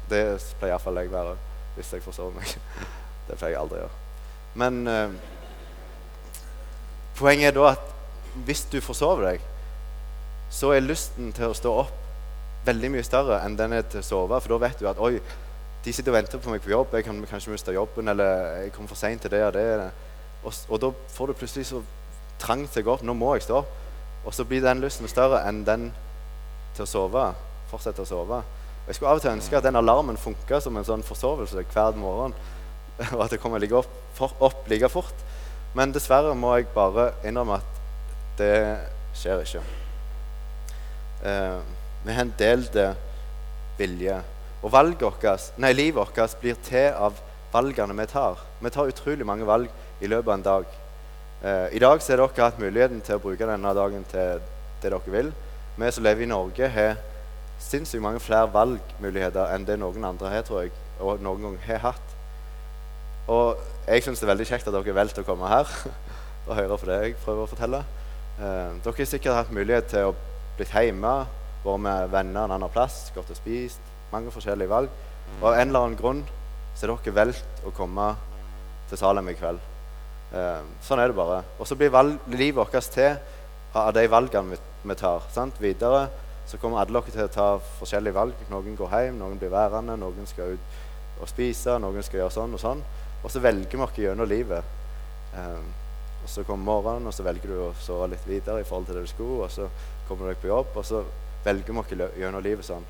Det 0.07 0.24
pleier 0.60 0.74
iallfall 0.74 1.01
jeg 1.01 1.12
å 1.12 1.17
være 1.17 1.36
hvis 1.75 1.93
jeg 1.93 2.05
forsover 2.05 2.39
meg. 2.39 2.55
Det 3.27 3.36
pleier 3.36 3.57
jeg 3.57 3.60
aldri 3.60 3.81
å 3.81 3.84
gjøre. 3.84 4.03
Men 4.57 4.77
eh, 4.88 5.15
poenget 7.19 7.51
er 7.51 7.57
da 7.57 7.74
at 7.75 7.93
hvis 8.48 8.63
du 8.72 8.77
forsover 8.81 9.34
deg, 9.34 9.43
så 10.53 10.72
er 10.72 10.86
lysten 10.86 11.34
til 11.36 11.51
å 11.51 11.57
stå 11.57 11.74
opp 11.84 12.06
veldig 12.67 12.91
mye 12.93 13.05
større 13.05 13.41
enn 13.45 13.57
den 13.59 13.75
er 13.77 13.86
til 13.88 14.03
å 14.03 14.05
sove. 14.05 14.39
For 14.43 14.53
da 14.53 14.62
vet 14.67 14.81
du 14.81 14.89
at 14.89 15.00
oi, 15.03 15.15
de 15.86 15.93
sitter 15.93 16.12
og 16.12 16.17
venter 16.17 16.41
på 16.43 16.51
meg 16.51 16.63
på 16.63 16.74
jobb, 16.74 16.95
jeg 16.97 17.07
kan 17.07 17.19
kanskje 17.29 17.53
miste 17.53 17.75
jobben, 17.75 18.12
eller 18.12 18.63
jeg 18.63 18.74
kommer 18.75 18.91
for 18.91 19.00
seint 19.00 19.24
til 19.24 19.31
det 19.31 19.43
og 19.45 19.53
det. 19.55 19.67
Og, 20.43 20.53
og 20.69 20.81
da 20.83 20.91
får 21.15 21.31
du 21.31 21.39
plutselig 21.39 21.69
så 21.69 21.81
trang 22.41 22.65
til 22.67 22.83
å 22.83 22.88
gå 22.88 22.95
opp. 22.97 23.05
Nå 23.07 23.15
må 23.17 23.33
jeg 23.36 23.47
stå 23.47 23.62
opp. 23.62 23.74
Og 24.27 24.36
så 24.36 24.43
blir 24.47 24.63
den 24.63 24.83
lysten 24.83 25.07
større 25.07 25.43
enn 25.47 25.63
den 25.67 25.89
til 26.75 26.83
å 26.83 26.89
sove. 26.89 27.24
Fortsette 27.71 28.03
å 28.03 28.09
sove. 28.09 28.41
Og 28.41 28.91
jeg 28.91 28.97
skulle 28.97 29.13
av 29.13 29.21
og 29.21 29.24
til 29.24 29.33
ønske 29.33 29.57
at 29.59 29.65
den 29.65 29.79
alarmen 29.79 30.19
funka 30.19 30.59
som 30.63 30.77
en 30.79 30.88
sånn 30.88 31.05
forsovelse 31.07 31.63
hver 31.74 31.97
morgen. 32.00 32.36
Og 33.15 33.24
at 33.25 33.33
jeg 33.36 33.41
kommer 33.43 33.62
like 33.62 33.75
opp, 33.77 33.91
for, 34.17 34.31
opp 34.43 34.67
like 34.71 34.89
fort. 34.89 35.25
Men 35.77 35.91
dessverre 35.93 36.31
må 36.36 36.55
jeg 36.57 36.69
bare 36.74 37.12
innrømme 37.27 37.59
at 37.59 37.81
det 38.39 38.53
skjer 39.17 39.43
ikke. 39.43 39.63
Eh, 41.27 41.76
vi 42.05 42.13
har 42.13 42.25
en 42.25 42.33
delt 42.39 42.75
vilje. 43.77 44.19
Og 44.63 44.71
valget 44.73 45.01
vårt, 45.05 45.25
nei, 45.61 45.73
livet 45.73 45.99
vårt 45.99 46.39
blir 46.41 46.57
til 46.65 46.91
av 46.93 47.17
valgene 47.53 47.95
vi 47.97 48.07
tar. 48.09 48.41
Vi 48.61 48.71
tar 48.73 48.89
utrolig 48.91 49.25
mange 49.25 49.45
valg 49.47 49.69
i 50.01 50.09
løpet 50.09 50.27
av 50.27 50.33
en 50.33 50.45
dag. 50.45 50.77
Eh, 51.43 51.75
I 51.77 51.79
dag 51.79 52.01
så 52.01 52.13
har 52.13 52.23
dere 52.23 52.47
hatt 52.47 52.59
muligheten 52.59 53.01
til 53.05 53.17
å 53.17 53.21
bruke 53.21 53.45
denne 53.45 53.73
dagen 53.77 54.05
til 54.09 54.41
det 54.81 54.89
dere 54.89 55.13
vil. 55.13 55.31
Vi 55.77 55.91
som 55.93 56.03
lever 56.03 56.25
i 56.25 56.29
Norge, 56.29 56.69
har 56.73 56.97
sinnssykt 57.61 58.01
mange 58.01 58.21
flere 58.21 58.49
valgmuligheter 58.53 59.53
enn 59.53 59.65
det 59.65 59.77
noen 59.79 60.05
andre 60.05 60.31
har, 60.33 60.45
tror 60.45 60.65
jeg, 60.65 60.73
og 60.99 61.21
noen 61.21 61.45
gang 61.45 61.57
har 61.67 61.83
hatt. 61.91 62.15
Og 63.29 63.59
jeg 63.87 64.03
syns 64.03 64.21
det 64.21 64.27
er 64.27 64.33
veldig 64.33 64.47
kjekt 64.49 64.69
at 64.69 64.73
dere 64.73 64.97
valgte 64.97 65.21
å 65.21 65.27
komme 65.27 65.49
her 65.51 65.69
og 66.47 66.55
høre 66.55 66.77
på 66.79 66.89
det 66.89 66.99
jeg 67.03 67.17
prøver 67.21 67.45
å 67.45 67.51
fortelle. 67.51 67.83
Eh, 68.37 68.77
dere 68.81 68.97
har 68.97 69.11
sikkert 69.13 69.37
hatt 69.37 69.53
mulighet 69.53 69.91
til 69.93 70.09
å 70.09 70.15
bli 70.57 70.65
hjemme, 70.71 71.13
vært 71.63 71.83
med 71.83 72.11
venner 72.13 72.45
en 72.45 72.55
annen 72.57 72.73
plass, 72.73 73.07
gått 73.15 73.31
og 73.33 73.39
spist. 73.39 73.93
Mange 74.11 74.31
forskjellige 74.31 74.71
valg. 74.71 74.91
Og 75.39 75.49
av 75.49 75.57
en 75.57 75.67
eller 75.67 75.87
annen 75.87 75.99
grunn 75.99 76.21
så 76.77 76.85
er 76.85 76.93
dere 76.93 77.15
valgt 77.15 77.65
å 77.65 77.73
komme 77.75 78.11
til 78.89 78.99
Salem 78.99 79.31
i 79.31 79.35
kveld. 79.37 79.59
Eh, 80.37 80.61
sånn 80.83 81.01
er 81.01 81.09
det 81.09 81.17
bare. 81.17 81.41
Og 81.57 81.67
så 81.67 81.75
blir 81.75 81.93
livet 82.33 82.59
vårt 82.59 82.77
til 82.93 83.17
av 83.77 83.93
de 83.93 84.07
valgene 84.09 84.55
vi, 84.55 84.59
vi 84.83 84.95
tar. 84.95 85.25
Sant? 85.33 85.59
Videre 85.61 86.07
så 86.47 86.59
kommer 86.61 86.79
alle 86.79 87.01
dere 87.01 87.11
til 87.11 87.25
å 87.25 87.33
ta 87.33 87.47
forskjellige 87.79 88.15
valg. 88.15 88.45
Noen 88.51 88.77
går 88.79 88.93
hjem, 88.93 89.17
noen 89.19 89.39
blir 89.39 89.51
værende, 89.51 89.97
noen 89.99 90.29
skal 90.29 90.55
ut 90.55 90.77
og 91.17 91.27
spise, 91.27 91.75
noen 91.81 92.05
skal 92.05 92.21
gjøre 92.21 92.35
sånn 92.37 92.55
og 92.55 92.61
sånn. 92.61 92.83
Og 93.23 93.33
så 93.33 93.41
velger 93.43 93.73
vi 93.73 93.83
oss 93.83 93.99
gjennom 93.99 94.29
livet. 94.29 94.63
Eh, 95.33 95.61
og 96.23 96.31
så 96.31 96.43
kommer 96.43 96.65
morgenen, 96.67 97.07
og 97.07 97.15
så 97.15 97.23
velger 97.23 97.51
du 97.51 97.59
å 97.67 97.73
sove 97.79 98.09
litt 98.11 98.25
videre 98.27 98.61
i 98.61 98.67
forhold 98.67 98.89
til 98.89 98.99
det 98.99 99.07
du 99.07 99.11
skulle. 99.11 99.47
Og 99.47 99.51
så 99.51 99.67
kommer 100.07 100.31
du 100.31 100.41
på 100.41 100.51
jobb, 100.51 100.75
og 100.75 100.85
så 100.85 101.03
velger 101.47 101.73
vi 101.73 101.81
oss 101.81 102.15
gjennom 102.19 102.43
livet 102.43 102.67
sånn. 102.67 102.85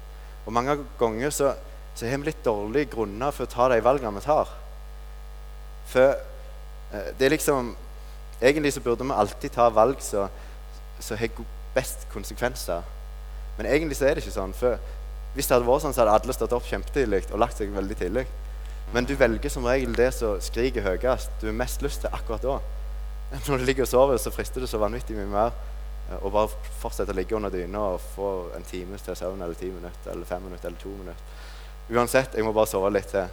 Og 0.47 0.53
mange 0.55 0.77
ganger 0.99 1.33
så, 1.33 1.51
så 1.95 2.07
har 2.07 2.21
vi 2.21 2.29
litt 2.29 2.45
dårlige 2.45 2.91
grunner 2.95 3.35
for 3.35 3.47
å 3.47 3.51
ta 3.51 3.67
de 3.73 3.81
valgene 3.83 4.15
vi 4.17 4.25
tar. 4.25 4.53
For 5.91 6.15
eh, 6.15 7.11
det 7.17 7.27
er 7.27 7.37
liksom 7.37 7.75
Egentlig 8.37 8.69
så 8.75 8.83
burde 8.85 9.01
vi 9.01 9.15
alltid 9.17 9.49
ta 9.49 9.63
valg 9.73 9.97
som 10.05 10.27
har 11.17 11.39
best 11.73 12.03
konsekvenser. 12.13 12.83
Men 13.57 13.65
egentlig 13.65 13.97
så 13.97 14.05
er 14.05 14.13
det 14.13 14.21
ikke 14.21 14.35
sånn. 14.35 14.53
For 14.53 14.77
hvis 15.33 15.49
det 15.49 15.55
hadde 15.55 15.65
vært 15.65 15.87
sånn, 15.87 15.95
så 15.95 16.03
hadde 16.03 16.13
alle 16.19 16.35
stått 16.37 16.53
opp 16.53 16.67
kjempetidlig 16.69 17.23
og 17.31 17.41
lagt 17.41 17.57
seg 17.57 17.73
veldig 17.73 17.97
tidlig. 17.97 18.27
Men 18.93 19.09
du 19.09 19.15
velger 19.17 19.49
som 19.49 19.65
regel 19.65 19.97
det 19.97 20.11
som 20.19 20.37
skriker 20.37 20.85
høyest. 20.85 21.33
Du 21.41 21.47
har 21.49 21.57
mest 21.57 21.81
lyst 21.81 22.05
til 22.05 22.13
akkurat 22.13 22.45
da. 22.45 22.59
Når 23.47 23.57
du 23.57 23.65
ligger 23.65 23.87
og 23.87 23.89
sover, 23.89 24.21
så 24.21 24.29
frister 24.31 24.61
det 24.61 24.69
så 24.69 24.85
vanvittig 24.85 25.17
mye 25.17 25.31
mer 25.33 25.57
eh, 26.09 26.29
bare 26.33 26.71
fortsette 26.81 27.13
å 27.13 27.17
ligge 27.17 27.35
under 27.37 27.53
dyna 27.53 27.83
og 27.93 28.03
få 28.15 28.29
en 28.57 28.67
times 28.67 29.03
til 29.05 29.17
søvn 29.19 29.41
eller 29.41 29.59
ti 29.59 29.69
minutter 29.71 30.11
eller 30.13 30.29
fem 30.29 30.43
minutter 30.43 30.69
eller 30.69 30.81
to 30.81 30.93
minutter. 30.95 31.35
Uansett, 31.87 32.35
jeg 32.35 32.43
må 32.43 32.51
bare 32.55 32.67
sove 32.67 32.91
litt 32.91 33.09
til. 33.11 33.27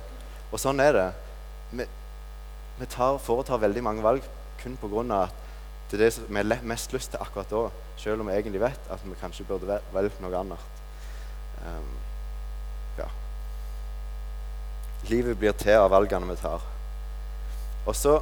Og 0.53 0.61
sånn 0.63 0.83
er 0.83 0.95
det. 0.95 1.09
Vi, 1.75 1.87
vi 2.79 2.87
tar, 2.91 3.19
foretar 3.23 3.63
veldig 3.63 3.83
mange 3.83 4.05
valg 4.05 4.27
kun 4.61 4.77
pga. 4.81 5.25
at 5.25 5.41
det 5.91 5.99
er 5.99 6.05
det 6.05 6.13
som 6.15 6.25
vi 6.29 6.37
har 6.41 6.63
mest 6.63 6.93
lyst 6.93 7.11
til 7.11 7.21
akkurat 7.21 7.51
da, 7.51 7.69
selv 8.01 8.21
om 8.21 8.29
vi 8.29 8.35
egentlig 8.35 8.61
vet 8.63 8.89
at 8.91 9.03
vi 9.05 9.15
kanskje 9.21 9.45
burde 9.47 9.81
valgt 9.93 10.21
noe 10.23 10.39
annet. 10.39 10.81
Um, 11.67 11.91
ja. 12.99 13.09
Livet 15.11 15.39
blir 15.39 15.53
til 15.53 15.77
av 15.77 15.91
valgene 15.93 16.31
vi 16.31 16.39
tar. 16.41 16.65
Og 17.87 17.95
så 17.97 18.17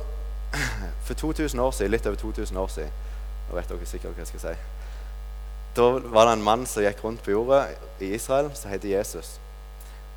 for 1.06 1.14
2000 1.14 1.60
år 1.60 1.70
siden, 1.72 1.94
litt 1.94 2.06
over 2.06 2.18
2000 2.20 2.56
år 2.58 2.68
siden 2.68 2.92
Nå 3.48 3.56
vet 3.56 3.68
dere 3.68 3.88
sikkert 3.88 4.14
hva 4.14 4.24
jeg 4.24 4.32
skal 4.32 4.44
si. 4.44 4.54
Da 5.76 5.88
var 6.12 6.28
det 6.28 6.36
en 6.36 6.44
mann 6.44 6.66
som 6.68 6.84
gikk 6.84 7.00
rundt 7.04 7.22
på 7.24 7.32
jorda 7.32 7.64
i 8.00 8.12
Israel, 8.14 8.50
som 8.54 8.70
heter 8.70 8.92
Jesus. 8.92 9.38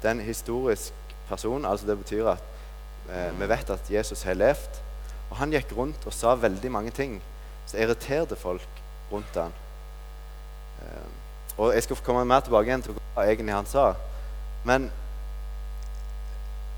Det 0.01 0.10
er 0.10 0.17
en 0.17 0.25
historisk 0.25 0.94
person. 1.29 1.65
altså 1.65 1.88
Det 1.88 1.98
betyr 1.98 2.27
at 2.27 2.44
eh, 3.10 3.32
vi 3.39 3.48
vet 3.50 3.70
at 3.70 3.91
Jesus 3.91 4.24
har 4.24 4.34
levd. 4.34 4.82
Og 5.29 5.38
han 5.38 5.53
gikk 5.55 5.72
rundt 5.77 6.05
og 6.05 6.13
sa 6.13 6.36
veldig 6.36 6.72
mange 6.72 6.91
ting 6.91 7.22
som 7.65 7.79
irriterte 7.79 8.36
folk 8.36 8.82
rundt 9.12 9.39
han. 9.39 9.55
Eh, 10.82 11.08
og 11.58 11.74
jeg 11.74 11.84
skal 11.84 12.03
komme 12.03 12.25
mer 12.27 12.44
tilbake 12.44 12.67
igjen 12.67 12.84
til 12.84 12.98
hva 13.00 13.24
egentlig 13.24 13.55
han 13.55 13.70
sa. 13.70 13.94
Men 14.67 14.89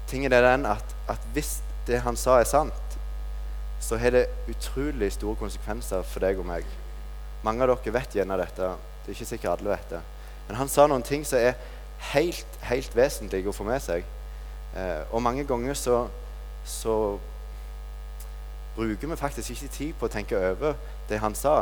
tingen 0.07 0.33
er 0.33 0.45
den 0.45 0.65
at, 0.69 0.95
at 1.09 1.23
hvis 1.33 1.57
det 1.87 2.03
han 2.05 2.15
sa, 2.15 2.37
er 2.39 2.47
sant, 2.47 2.86
så 3.79 3.97
har 4.01 4.13
det 4.15 4.27
utrolig 4.49 5.11
store 5.13 5.37
konsekvenser 5.39 6.05
for 6.07 6.23
deg 6.25 6.39
og 6.41 6.47
meg. 6.49 6.67
Mange 7.45 7.63
av 7.63 7.71
dere 7.71 7.93
vet 7.93 8.15
gjerne 8.17 8.39
dette. 8.39 8.69
Det 9.03 9.11
er 9.11 9.17
ikke 9.17 9.29
sikkert 9.29 9.59
alle 9.59 9.75
vet 9.75 9.91
det. 9.95 10.03
Men 10.47 10.59
han 10.61 10.71
sa 10.71 10.87
noen 10.87 11.05
ting 11.05 11.25
som 11.27 11.39
er 11.39 11.57
helt, 12.13 12.59
helt 12.67 12.95
vesentlige 12.95 13.49
å 13.49 13.55
få 13.55 13.67
med 13.67 13.81
seg. 13.83 14.05
Eh, 14.75 15.03
og 15.11 15.23
mange 15.23 15.45
ganger 15.47 15.77
så, 15.77 16.05
så 16.65 16.95
bruker 18.77 19.09
vi 19.09 19.19
faktisk 19.19 19.53
ikke 19.55 19.73
tid 19.73 19.93
på 19.99 20.07
å 20.07 20.13
tenke 20.13 20.39
over 20.51 20.77
det 21.09 21.21
han 21.23 21.35
sa. 21.35 21.61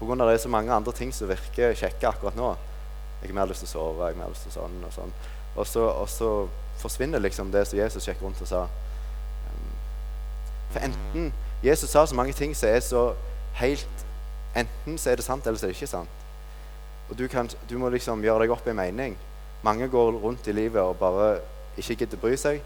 Pga. 0.00 0.16
det 0.24 0.34
er 0.34 0.42
så 0.42 0.52
mange 0.52 0.72
andre 0.72 0.92
ting 0.96 1.12
som 1.12 1.28
virker 1.28 1.76
kjekke 1.76 2.08
akkurat 2.08 2.36
nå. 2.36 2.54
Jeg 3.20 3.30
har 3.30 3.36
mer 3.36 3.50
lyst 3.50 3.66
til 3.66 3.68
å 3.68 3.72
sove, 3.72 4.08
jeg 4.08 4.16
har 4.16 4.22
mer 4.22 4.32
lyst 4.32 4.46
til 4.48 4.54
sånn 4.56 4.80
og 4.86 4.92
sånn. 4.94 5.12
Og 5.56 5.66
så, 5.68 5.84
og 5.84 6.08
så 6.08 6.30
forsvinner 6.80 7.20
liksom 7.20 7.50
det 7.52 7.66
som 7.68 7.78
Jesus 7.78 8.06
gikk 8.08 8.22
rundt 8.24 8.40
og 8.40 8.48
sa. 8.48 8.64
For 10.70 10.86
enten 10.86 11.32
Jesus 11.62 11.90
sa 11.90 12.06
så 12.06 12.14
mange 12.14 12.32
ting 12.32 12.56
som 12.56 12.68
er 12.68 12.80
så 12.80 13.14
helt 13.60 14.06
Enten 14.56 14.98
så 14.98 15.10
er 15.10 15.20
det 15.20 15.24
sant, 15.24 15.46
eller 15.46 15.58
så 15.58 15.66
er 15.66 15.70
det 15.70 15.76
ikke 15.76 15.86
sant. 15.86 16.08
Og 17.10 17.18
du, 17.18 17.28
kan, 17.30 17.46
du 17.70 17.76
må 17.78 17.88
liksom 17.88 18.22
gjøre 18.24 18.42
deg 18.42 18.50
opp 18.50 18.66
en 18.66 18.76
mening. 18.76 19.14
Mange 19.62 19.86
går 19.88 20.16
rundt 20.18 20.48
i 20.50 20.52
livet 20.52 20.82
og 20.82 20.96
bare 20.98 21.36
ikke 21.78 21.94
gidder 22.00 22.18
bry 22.18 22.34
seg. 22.34 22.58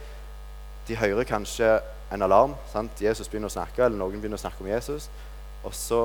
De 0.88 0.96
hører 0.96 1.28
kanskje 1.28 1.74
en 2.12 2.22
alarm. 2.22 2.54
sant? 2.72 3.02
Jesus 3.02 3.28
begynner 3.28 3.52
å 3.52 3.56
snakke, 3.56 3.84
eller 3.84 4.00
noen 4.00 4.16
begynner 4.16 4.40
å 4.40 4.44
snakke 4.46 4.64
om 4.64 4.70
Jesus. 4.70 5.10
Og 5.64 5.76
så 5.76 6.00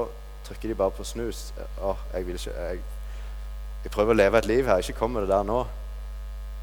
trykker 0.50 0.74
de 0.74 0.76
bare 0.76 0.96
på 0.96 1.08
snus. 1.08 1.54
Å, 1.80 1.96
jeg, 2.14 2.28
vil 2.28 2.40
ikke, 2.40 2.56
jeg, 2.60 2.84
jeg 3.86 3.96
prøver 3.96 4.16
å 4.16 4.20
leve 4.20 4.44
et 4.44 4.52
liv 4.52 4.68
her. 4.68 4.84
Ikke 4.84 5.00
kom 5.00 5.16
med 5.16 5.28
det 5.28 5.32
der 5.32 5.48
nå. 5.48 5.62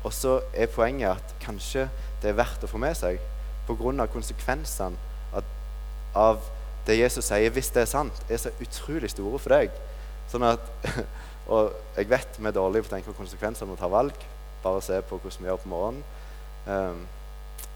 Og 0.04 0.12
så 0.12 0.38
er 0.52 0.68
poenget 0.73 1.16
at 1.16 1.37
kanskje 1.40 1.88
det 2.21 2.35
er 2.35 2.40
verdt 2.40 2.64
å 2.64 2.71
få 2.71 2.80
med 2.85 2.97
seg 3.00 3.21
pga. 3.66 4.06
konsekvensene 4.12 5.15
av 6.16 6.40
det 6.87 6.99
Jesus 6.99 7.28
sier, 7.28 7.52
hvis 7.52 7.70
det 7.75 7.82
er 7.85 7.90
sant, 7.90 8.18
er 8.30 8.40
så 8.40 8.52
utrolig 8.62 9.11
store 9.12 9.40
for 9.42 9.56
deg. 9.56 9.75
Sånn 10.30 10.46
at, 10.46 10.62
Og 11.46 11.70
jeg 11.94 12.08
vet 12.11 12.38
vi 12.40 12.49
er 12.49 12.54
dårlige 12.54 12.82
på 12.82 12.90
å 12.90 12.94
tenke 12.96 13.12
på 13.12 13.20
konsekvenser 13.20 13.66
når 13.66 13.76
vi 13.76 13.82
tar 13.85 13.92
valg. 13.92 14.25
Bare 14.64 14.82
se 14.82 14.99
på 15.06 15.18
hvordan 15.18 15.44
vi 15.44 15.50
gjør 15.50 15.61
på 15.62 15.70
morgenen. 15.70 16.02
Um, 16.66 17.04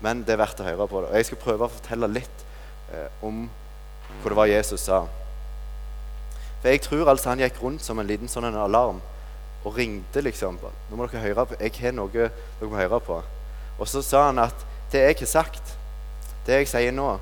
men 0.02 0.24
det 0.26 0.34
er 0.34 0.40
verdt 0.40 0.62
å 0.62 0.66
høre 0.66 0.88
på 0.90 1.02
det. 1.02 1.10
Og 1.10 1.18
jeg 1.20 1.28
skal 1.28 1.42
prøve 1.44 1.66
å 1.68 1.70
fortelle 1.70 2.08
litt 2.10 2.42
uh, 2.90 3.06
om 3.26 3.44
hva 4.22 4.32
det 4.32 4.38
var 4.40 4.50
Jesus 4.50 4.88
sa. 4.88 5.04
For 6.60 6.72
jeg 6.72 6.82
tror 6.84 7.12
altså 7.12 7.30
han 7.30 7.44
gikk 7.44 7.62
rundt 7.62 7.84
som 7.84 8.02
en 8.02 8.10
liten 8.10 8.30
sånn 8.30 8.48
en 8.50 8.58
alarm 8.58 8.98
og 9.62 9.76
ringte 9.76 10.24
liksom. 10.24 10.58
Nå 10.58 10.98
må 10.98 11.06
dere 11.06 11.22
høre 11.28 11.46
på. 11.46 11.60
Jeg 11.62 11.76
har 11.78 11.94
noe 11.94 12.10
dere 12.10 12.66
må 12.66 12.80
høre 12.80 13.00
på. 13.06 13.20
Og 13.78 13.88
så 13.88 14.02
sa 14.04 14.26
han 14.26 14.42
at 14.42 14.66
det 14.90 15.04
jeg 15.04 15.20
har 15.22 15.30
sagt, 15.30 15.76
det 16.48 16.58
jeg 16.58 16.72
sier 16.72 16.96
nå, 16.96 17.12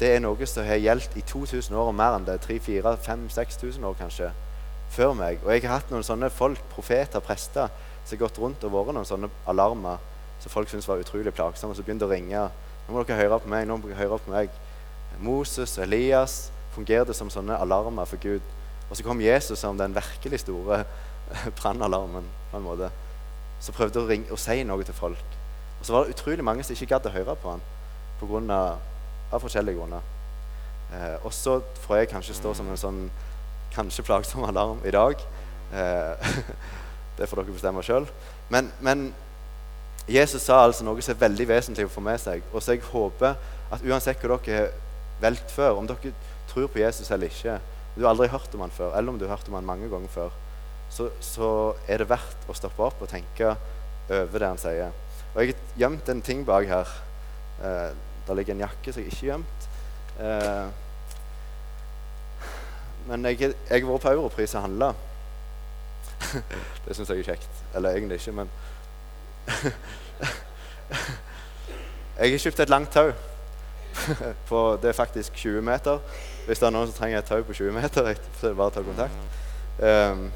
det 0.00 0.14
er 0.14 0.22
noe 0.24 0.46
som 0.48 0.64
har 0.64 0.80
gjeldt 0.80 1.16
i 1.20 1.22
2000 1.28 1.76
år 1.76 1.90
og 1.90 1.96
mer 1.96 2.16
enn 2.16 2.24
det. 2.24 2.38
3000-5000-6000 2.46 3.84
år 3.84 3.98
kanskje. 3.98 4.30
Før 4.90 5.12
meg. 5.14 5.42
Og 5.44 5.52
jeg 5.52 5.66
har 5.66 5.76
hatt 5.76 5.92
noen 5.92 6.06
sånne 6.06 6.30
folk, 6.32 6.60
profeter, 6.72 7.20
prester, 7.22 7.68
som 8.04 8.16
har 8.16 8.22
gått 8.22 8.40
rundt 8.40 8.64
og 8.64 8.72
vært 8.72 8.96
noen 8.96 9.08
sånne 9.08 9.28
alarmer 9.50 10.00
som 10.40 10.52
folk 10.52 10.70
syntes 10.70 10.88
var 10.88 11.02
utrolig 11.02 11.34
plagsomme. 11.36 11.74
Og 11.74 11.78
så 11.78 11.84
begynte 11.84 12.08
å 12.08 12.12
ringe. 12.12 12.46
Nå 12.86 12.94
må 12.94 13.04
dere 13.04 13.20
høre 13.20 13.40
på 13.44 13.52
meg. 13.52 13.66
nå 13.68 13.76
må 13.76 13.90
dere 13.90 14.00
høre 14.00 14.18
på 14.24 14.32
meg. 14.32 14.54
Moses 15.20 15.76
og 15.76 15.84
Elias 15.84 16.48
fungerte 16.74 17.14
som 17.14 17.30
sånne 17.30 17.58
alarmer 17.60 18.08
for 18.08 18.22
Gud. 18.22 18.46
Og 18.88 18.96
så 18.96 19.04
kom 19.04 19.20
Jesus 19.20 19.60
som 19.60 19.78
den 19.78 19.94
virkelig 19.94 20.40
store 20.40 20.84
brannalarmen. 21.60 22.24
på 22.50 22.56
en 22.56 22.64
måte. 22.64 22.88
Som 23.60 23.76
prøvde 23.76 24.00
å, 24.00 24.08
ringe, 24.08 24.32
å 24.32 24.40
si 24.40 24.62
noe 24.64 24.84
til 24.84 24.96
folk. 24.96 25.36
Og 25.80 25.84
så 25.84 25.92
var 25.92 26.08
det 26.08 26.16
utrolig 26.16 26.44
mange 26.44 26.64
som 26.64 26.72
ikke 26.72 26.94
gadd 26.94 27.06
å 27.10 27.18
høre 27.18 27.36
på 27.36 27.52
han 27.52 27.68
pga 28.20 28.78
av 29.30 29.42
forskjellige 29.42 29.78
grunner. 29.78 30.06
Eh, 30.94 31.16
og 31.24 31.32
så 31.34 31.60
får 31.84 32.00
jeg 32.00 32.10
kanskje 32.12 32.36
stå 32.38 32.54
som 32.58 32.70
en 32.70 32.80
sånn 32.80 33.00
kanskje 33.74 34.04
plagsom 34.06 34.44
alarm 34.48 34.82
i 34.86 34.92
dag. 34.94 35.20
Eh, 35.72 36.36
det 37.18 37.28
får 37.30 37.42
dere 37.42 37.54
bestemme 37.54 37.84
sjøl. 37.86 38.08
Men, 38.50 38.72
men, 38.82 39.10
Jesus 40.10 40.42
sa 40.42 40.64
altså 40.64 40.82
noe 40.82 41.02
som 41.04 41.12
er 41.14 41.20
veldig 41.20 41.44
vesentlig 41.46 41.84
å 41.86 41.92
få 41.92 42.02
med 42.02 42.18
seg. 42.18 42.42
Og 42.50 42.64
så 42.64 42.74
jeg 42.74 42.86
håper 42.88 43.36
at 43.70 43.84
uansett 43.86 44.22
hva 44.24 44.40
dere 44.42 44.64
har 44.64 44.72
valgt 45.22 45.52
før, 45.54 45.76
om 45.78 45.86
dere 45.86 46.14
tror 46.50 46.70
på 46.72 46.80
Jesus 46.80 47.12
eller 47.14 47.30
ikke, 47.30 47.60
du 47.94 48.02
har 48.02 48.14
aldri 48.14 48.30
hørt 48.32 48.54
om 48.56 48.64
han 48.64 48.74
før, 48.74 48.94
eller 48.96 49.12
om 49.12 49.20
du 49.20 49.26
har 49.28 49.36
hørt 49.36 49.50
om 49.50 49.58
han 49.58 49.68
mange 49.68 49.90
ganger 49.92 50.10
før, 50.10 50.34
så, 50.90 51.10
så 51.22 51.50
er 51.86 52.02
det 52.02 52.08
verdt 52.10 52.48
å 52.50 52.56
stoppe 52.56 52.82
opp 52.82 53.02
og 53.04 53.10
tenke 53.12 53.52
over 54.10 54.42
det 54.42 54.48
han 54.48 54.58
sier. 54.58 54.90
Og 55.30 55.42
jeg 55.44 55.52
har 55.52 55.78
gjemt 55.84 56.10
en 56.10 56.22
ting 56.26 56.42
bak 56.48 56.66
her. 56.66 56.94
Eh, 57.62 57.90
der 58.30 58.38
ligger 58.38 58.54
en 58.54 58.62
jakke 58.62 58.92
som 58.94 59.02
jeg 59.02 59.10
ikke 59.10 59.20
har 59.20 59.32
gjemt. 59.32 59.66
Eh, 60.20 60.66
men 63.10 63.24
jeg, 63.26 63.54
har 63.70 63.86
vært 63.88 64.04
på 64.04 64.12
Europris 64.14 64.54
og 64.54 64.62
handla. 64.62 64.92
det 66.86 66.94
syns 66.94 67.10
jeg 67.10 67.24
er 67.24 67.30
kjekt. 67.32 67.64
Eller 67.74 67.98
egentlig 67.98 68.20
ikke, 68.20 68.36
men 68.38 68.48
Jeg 72.20 72.30
har 72.30 72.42
kjøpt 72.44 72.60
et 72.60 72.70
langt 72.70 72.92
tau. 72.92 73.10
på, 74.48 74.78
det 74.82 74.88
er 74.92 74.96
faktisk 74.96 75.32
20 75.34 75.62
meter. 75.66 75.98
Hvis 76.46 76.60
det 76.60 76.66
er 76.68 76.74
noen 76.74 76.90
som 76.90 76.98
trenger 77.00 77.18
et 77.18 77.30
tau 77.32 77.42
på 77.42 77.56
20 77.56 77.72
meter, 77.74 78.14
så 78.38 78.46
er 78.46 78.52
det 78.52 78.58
bare 78.58 78.70
å 78.70 78.74
ta 78.74 78.82
kontakt. 78.86 79.18
Um, 79.80 80.30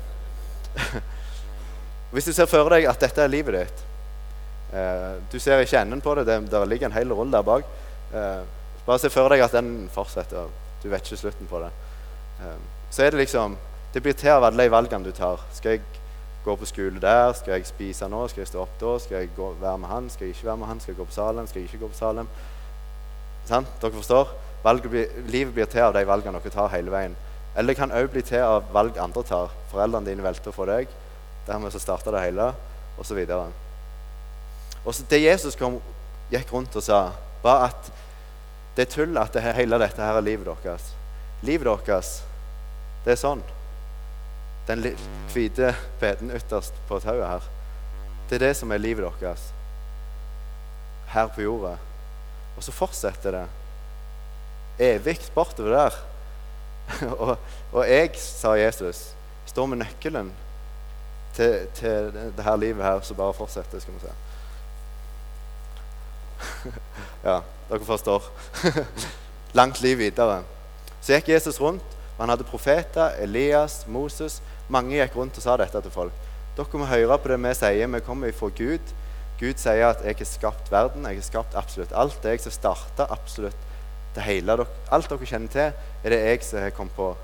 hvis 2.15 2.27
du 2.27 2.33
ser 2.33 2.51
for 2.51 2.73
deg 2.73 2.89
at 2.91 3.03
dette 3.05 3.23
er 3.23 3.31
livet 3.31 3.55
ditt 3.59 3.83
uh, 4.73 5.21
Du 5.29 5.37
ser 5.39 5.61
ikke 5.61 5.83
enden 5.85 6.01
på 6.01 6.15
det. 6.17 6.25
det 6.27 6.39
der 6.51 6.65
ligger 6.67 6.89
en 6.89 6.97
hel 6.97 7.13
rull 7.13 7.31
der 7.31 7.45
bak. 7.47 7.69
Uh, 8.15 8.45
bare 8.87 9.01
se 9.01 9.11
for 9.11 9.33
deg 9.33 9.43
at 9.43 9.55
den 9.57 9.89
fortsetter. 9.93 10.51
Du 10.83 10.91
vet 10.93 11.07
ikke 11.07 11.17
slutten 11.17 11.49
på 11.49 11.61
det. 11.63 11.71
Eh, 12.41 12.57
så 12.91 13.03
er 13.03 13.11
det 13.11 13.19
liksom 13.19 13.57
Det 13.95 14.03
blir 14.03 14.13
til 14.13 14.29
av 14.29 14.43
alle 14.45 14.63
de 14.63 14.71
valgene 14.71 15.05
du 15.05 15.13
tar. 15.15 15.39
Skal 15.55 15.71
jeg 15.71 15.81
gå 16.45 16.57
på 16.57 16.67
skole 16.67 17.01
der? 17.01 17.33
Skal 17.33 17.55
jeg 17.55 17.67
spise 17.67 18.09
nå? 18.11 18.25
Skal 18.29 18.41
jeg 18.41 18.49
stå 18.49 18.65
opp 18.65 18.73
da? 18.81 18.99
Skal 18.99 19.17
jeg 19.17 19.29
gå, 19.37 19.53
være 19.61 19.79
med 19.79 19.89
han? 19.89 20.09
Skal 20.11 20.27
jeg 20.27 20.35
ikke 20.35 20.47
være 20.47 20.57
med 20.57 20.67
han? 20.67 20.81
Skal 20.81 20.93
jeg 20.93 20.99
gå 20.99 21.05
på 21.05 21.15
Salem? 21.15 21.47
Skal 21.47 21.61
jeg 21.63 21.69
ikke 21.69 21.79
gå 21.85 21.89
på 21.93 21.99
Salem? 21.99 22.29
Sant? 23.47 23.71
Dere 23.81 23.93
forstår? 23.93 24.35
Blir, 24.65 25.07
livet 25.31 25.55
blir 25.55 25.71
til 25.71 25.87
av 25.87 25.95
de 25.95 26.03
valgene 26.09 26.41
dere 26.43 26.53
tar 26.57 26.75
hele 26.75 26.91
veien. 26.91 27.15
Eller 27.55 27.71
det 27.71 27.79
kan 27.79 27.95
òg 27.95 28.11
bli 28.11 28.23
til 28.27 28.43
av 28.43 28.67
valg 28.75 28.99
andre 28.99 29.23
tar. 29.23 29.55
Foreldrene 29.71 30.11
dine 30.11 30.27
velter 30.27 30.53
for 30.53 30.67
deg. 30.67 30.91
Dermed 31.47 31.71
så 31.71 31.79
starta 31.79 32.11
det 32.11 32.25
hele, 32.27 32.51
osv. 32.99 33.21
Og 34.85 34.91
så 34.91 35.07
det 35.07 35.23
Jesus 35.23 35.55
kom, 35.55 35.79
gikk 36.35 36.51
rundt 36.51 36.75
og 36.75 36.83
sa, 36.83 37.05
var 37.47 37.69
at 37.71 37.95
det 38.75 38.87
er 38.87 38.91
tull 38.91 39.19
at 39.19 39.35
det, 39.35 39.43
hele 39.55 39.79
dette 39.79 40.03
her 40.03 40.19
er 40.19 40.27
livet 40.27 40.49
deres. 40.65 40.93
Livet 41.47 41.87
deres, 41.87 42.15
det 43.05 43.15
er 43.15 43.21
sånn 43.21 43.45
den 44.65 44.97
hvite 45.33 45.75
beden 46.01 46.33
ytterst 46.33 46.77
på 46.89 46.99
tauet 47.05 47.29
her. 47.29 47.51
Det 48.29 48.39
er 48.39 48.47
det 48.47 48.55
som 48.57 48.73
er 48.73 48.81
livet 48.81 49.21
deres 49.21 49.51
her 51.13 51.29
på 51.35 51.45
jorda. 51.45 51.77
Og 52.57 52.65
så 52.65 52.73
fortsetter 52.75 53.37
det 53.37 53.45
evig 54.95 55.19
bortover 55.35 55.77
der. 55.77 55.99
og, 57.19 57.37
og, 57.73 57.83
jeg, 57.89 58.11
sa 58.21 58.55
Jesus, 58.59 59.15
står 59.47 59.67
med 59.71 59.83
nøkkelen 59.85 60.33
til, 61.37 61.67
til 61.75 62.11
det 62.15 62.45
her 62.45 62.57
livet 62.57 62.85
her, 62.85 63.01
som 63.01 63.17
bare 63.17 63.35
fortsetter, 63.37 63.81
skal 63.81 63.95
vi 63.95 64.01
se. 64.05 64.13
ja, 67.25 67.41
dere 67.71 67.87
forstår. 67.87 68.23
Langt 69.59 69.81
liv 69.83 69.99
videre. 69.99 70.43
Så 71.01 71.17
gikk 71.17 71.33
Jesus 71.35 71.61
rundt, 71.61 71.85
og 72.15 72.21
han 72.23 72.33
hadde 72.35 72.47
profeter, 72.49 73.17
Elias, 73.23 73.83
Moses 73.91 74.41
mange 74.73 74.97
gikk 74.97 75.17
rundt 75.19 75.37
og 75.37 75.45
sa 75.45 75.57
dette 75.61 75.81
til 75.85 75.93
folk. 75.93 76.21
Dere 76.57 76.81
må 76.81 76.87
høre 76.89 77.19
på 77.21 77.29
det 77.33 77.41
vi 77.43 77.53
sier. 77.59 77.91
Vi 77.91 78.01
kommer 78.07 78.33
fra 78.33 78.49
Gud. 78.49 78.93
Gud 79.41 79.59
sier 79.59 79.89
at 79.89 80.05
'jeg 80.05 80.17
har 80.19 80.25
skapt 80.25 80.71
verden', 80.71 81.05
'jeg 81.05 81.17
har 81.17 81.23
skapt 81.23 81.55
absolutt 81.55 81.93
alt'. 81.93 82.23
Det 82.23 82.27
er 82.27 82.31
jeg 82.31 82.41
som 82.41 82.53
starta 82.53 83.07
absolutt 83.11 83.57
det 84.15 84.23
hele. 84.23 84.67
Alt 84.91 85.11
dere 85.11 85.27
kjenner 85.27 85.49
til, 85.49 85.73
er 86.05 86.09
det 86.11 86.25
jeg 86.25 86.45
som 86.45 86.59
har 86.59 86.71
kommet 86.71 86.95
på. 86.95 87.17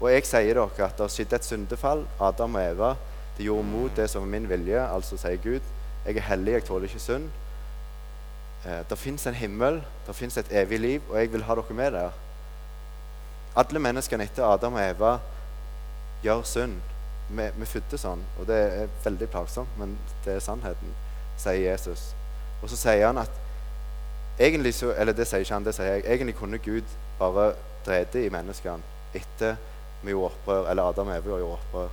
Og 0.00 0.10
jeg 0.10 0.24
sier 0.26 0.54
dere 0.54 0.84
at 0.84 0.98
det 0.98 1.10
skjedde 1.10 1.36
et 1.36 1.44
syndefall. 1.44 2.06
Adam 2.20 2.54
og 2.54 2.62
Eva 2.62 2.96
de 3.38 3.44
gjorde 3.44 3.64
mot 3.64 3.96
det 3.96 4.10
som 4.10 4.22
var 4.22 4.28
min 4.28 4.48
vilje. 4.48 4.80
Altså 4.94 5.16
sier 5.16 5.36
Gud, 5.36 5.62
'Jeg 6.06 6.16
er 6.16 6.20
hellig, 6.20 6.52
jeg 6.52 6.64
tåler 6.64 6.88
ikke 6.88 6.98
synd'. 6.98 7.28
Eh, 8.66 8.80
det 8.90 8.98
fins 8.98 9.26
en 9.26 9.34
himmel, 9.34 9.82
det 10.06 10.16
fins 10.16 10.36
et 10.36 10.52
evig 10.52 10.80
liv, 10.80 11.02
og 11.10 11.18
jeg 11.18 11.32
vil 11.32 11.44
ha 11.44 11.54
dere 11.54 11.76
med 11.76 11.92
der. 11.92 12.10
Alle 13.56 13.78
menneskene 13.78 14.24
etter 14.24 14.46
Adam 14.46 14.74
og 14.74 14.82
Eva 14.82 15.18
gjør 16.24 16.42
synd. 16.48 16.80
Vi, 17.28 17.48
vi 17.56 17.68
fødte 17.68 17.98
sånn, 18.00 18.24
og 18.38 18.48
det 18.48 18.56
er 18.56 18.96
veldig 19.04 19.28
plagsomt, 19.32 19.76
men 19.80 19.94
det 20.24 20.36
er 20.36 20.44
sannheten, 20.44 20.96
sier 21.40 21.70
Jesus. 21.70 22.12
Og 22.62 22.72
så 22.72 22.80
sier 22.80 23.06
han 23.06 23.20
at 23.20 23.30
egentlig 24.38 24.74
så, 24.74 24.94
Eller 24.96 25.12
det 25.12 25.26
sier 25.28 25.44
ikke 25.44 25.54
han, 25.54 25.64
det 25.64 25.74
sier 25.76 25.94
jeg. 25.94 26.06
Egentlig 26.06 26.36
kunne 26.36 26.58
Gud 26.58 26.96
bare 27.18 27.52
drede 27.86 28.24
i 28.24 28.32
menneskene 28.32 28.80
etter 29.14 29.56
vi 30.02 30.12
gjorde 30.12 30.32
opprør, 30.32 30.70
eller 30.70 30.88
Adam 30.88 31.08
og 31.08 31.16
Eva 31.16 31.38
gjorde 31.38 31.58
opprør. 31.58 31.92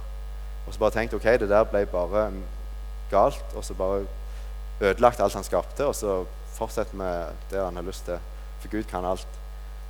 Og 0.67 0.73
så 0.73 0.79
bare 0.79 0.95
tenkte 0.95 1.15
ok, 1.19 1.27
det 1.39 1.49
der 1.49 1.63
ble 1.67 1.85
bare 1.85 2.31
galt, 3.11 3.55
og 3.55 3.63
så 3.63 3.73
bare 3.73 4.05
ødelagt 4.81 5.19
alt 5.19 5.33
han 5.33 5.43
skapte, 5.43 5.85
og 5.85 5.95
så 5.95 6.23
fortsetter 6.61 6.97
med 6.97 7.43
det 7.51 7.61
han 7.61 7.75
har 7.79 7.85
lyst 7.85 8.05
til. 8.07 8.21
For 8.61 8.71
Gud 8.71 8.87
kan 8.89 9.05
alt. 9.07 9.27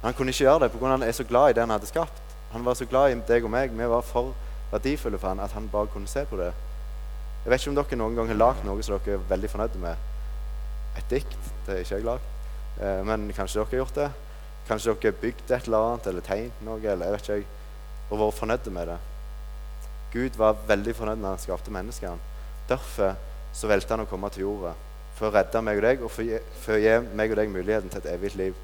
Men 0.01 0.10
han 0.10 0.17
kunne 0.17 0.34
ikke 0.34 0.47
gjøre 0.47 0.65
det 0.65 0.71
pga. 0.73 0.88
han 0.88 1.03
er 1.03 1.12
så 1.12 1.23
glad 1.23 1.49
i 1.49 1.53
det 1.53 1.62
han 1.65 1.69
hadde 1.75 1.89
skapt. 1.89 2.21
Han 2.51 2.65
var 2.65 2.73
så 2.73 2.86
glad 2.86 3.12
i 3.12 3.19
deg 3.27 3.45
og 3.45 3.51
meg. 3.51 3.71
Vi 3.71 3.89
var 3.89 4.01
for 4.01 4.34
verdifulle 4.71 5.19
for 5.19 5.29
han 5.29 5.39
at 5.39 5.51
han 5.51 5.69
bare 5.69 5.88
kunne 5.88 6.07
se 6.07 6.25
på 6.25 6.38
det. 6.39 6.51
Jeg 7.43 7.51
vet 7.51 7.62
ikke 7.62 7.71
om 7.71 7.77
dere 7.77 7.97
noen 7.97 8.15
gang 8.15 8.27
har 8.27 8.39
lagd 8.39 8.65
noe 8.65 8.84
som 8.84 8.97
dere 8.97 9.17
er 9.17 9.29
veldig 9.29 9.49
fornøyde 9.49 9.79
med. 9.81 9.95
Et 10.97 11.07
dikt. 11.10 11.38
Det 11.65 11.75
er 11.75 11.86
ikke 11.86 11.95
jeg 11.95 12.05
lagd. 12.05 12.27
Eh, 12.81 13.01
men 13.05 13.31
kanskje 13.36 13.60
dere 13.60 13.69
har 13.69 13.81
gjort 13.84 13.95
det. 13.95 14.12
Kanskje 14.67 14.93
dere 14.93 15.12
har 15.12 15.21
bygd 15.21 15.51
et 15.51 15.65
eller 15.69 15.88
annet 15.88 16.12
eller 16.12 16.27
tegnet 16.27 16.62
noe. 16.65 16.79
eller 16.79 17.05
jeg 17.05 17.13
vet 17.13 17.29
ikke 17.29 17.60
Og 18.12 18.19
vært 18.19 18.39
fornøyde 18.39 18.71
med 18.71 18.88
det. 18.88 18.99
Gud 20.12 20.38
var 20.38 20.57
veldig 20.67 20.95
fornøyd 20.95 21.21
når 21.21 21.29
han 21.29 21.39
skapte 21.39 21.71
menneskene. 21.71 22.19
Derfor 22.69 23.15
så 23.53 23.67
valgte 23.67 23.93
han 23.93 24.03
å 24.03 24.10
komme 24.10 24.29
til 24.29 24.43
jorda 24.43 24.73
for 25.21 25.29
å 25.29 25.36
redde 25.36 25.62
meg 25.62 25.77
og 25.77 25.86
deg 25.86 26.01
og 26.01 26.10
for, 26.10 26.73
å 26.73 26.81
gi 26.81 26.97
meg 27.13 27.29
og 27.29 27.38
deg 27.38 27.53
muligheten 27.53 27.93
til 27.93 28.01
et 28.01 28.10
evig 28.15 28.34
liv. 28.39 28.57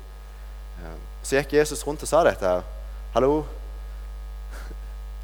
Så 1.22 1.38
gikk 1.38 1.54
Jesus 1.60 1.86
rundt 1.86 2.02
og 2.02 2.10
sa 2.10 2.24
dette 2.26 2.50
her. 2.50 2.66
Hallo, 3.14 3.44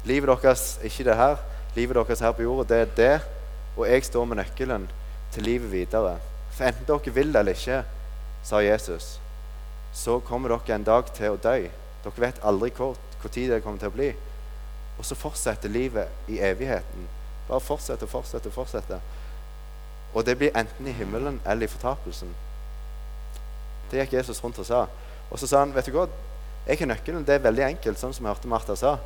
Livet 0.04 0.28
deres 0.28 0.76
er 0.82 0.90
ikke 0.90 1.04
det 1.04 1.16
her. 1.16 1.38
Livet 1.74 1.96
deres 1.96 2.20
her 2.20 2.32
på 2.36 2.44
jorda, 2.44 2.66
det 2.68 2.80
er 2.80 2.90
det. 2.96 3.20
Og 3.76 3.88
jeg 3.88 4.04
står 4.04 4.26
med 4.28 4.36
nøkkelen 4.36 4.84
til 5.32 5.46
livet 5.48 5.72
videre. 5.72 6.18
For 6.52 6.68
enten 6.68 6.86
dere 6.86 7.14
vil 7.14 7.32
det 7.32 7.40
eller 7.40 7.56
ikke, 7.56 7.78
sa 8.44 8.60
Jesus, 8.60 9.18
så 9.96 10.18
kommer 10.20 10.52
dere 10.52 10.76
en 10.76 10.84
dag 10.84 11.08
til 11.16 11.32
å 11.32 11.40
dø. 11.40 11.56
Dere 12.04 12.20
vet 12.26 12.44
aldri 12.44 12.70
hvor, 12.76 13.00
hvor 13.22 13.32
tid 13.32 13.50
det 13.50 13.62
kommer 13.64 13.80
til 13.80 13.90
å 13.90 13.96
bli. 13.96 14.10
Og 14.98 15.08
så 15.08 15.16
fortsetter 15.16 15.72
livet 15.72 16.28
i 16.28 16.38
evigheten. 16.38 17.08
Bare 17.48 17.64
fortsetter, 17.64 18.04
og 18.04 18.12
fortsetter. 18.12 18.52
og 18.52 18.60
fortsette. 18.60 19.00
Og 20.14 20.26
det 20.26 20.36
blir 20.38 20.54
enten 20.56 20.86
i 20.86 20.94
himmelen 20.94 21.40
eller 21.46 21.66
i 21.66 21.70
fortapelsen. 21.70 22.30
Det 23.90 24.00
gikk 24.00 24.16
Jesus 24.18 24.42
rundt 24.44 24.58
og 24.62 24.66
sa. 24.66 24.84
Og 25.30 25.38
så 25.38 25.48
sa 25.50 25.64
han, 25.64 25.74
vet 25.74 25.86
du 25.86 25.96
hva, 25.96 26.06
jeg 26.66 26.78
har 26.80 26.88
nøkkelen. 26.88 27.26
Det 27.26 27.34
er 27.34 27.44
veldig 27.44 27.64
enkelt, 27.66 28.00
sånn 28.00 28.14
som 28.14 28.26
jeg 28.26 28.34
hørte 28.36 28.50
Martha 28.50 28.76
sa. 28.78 28.96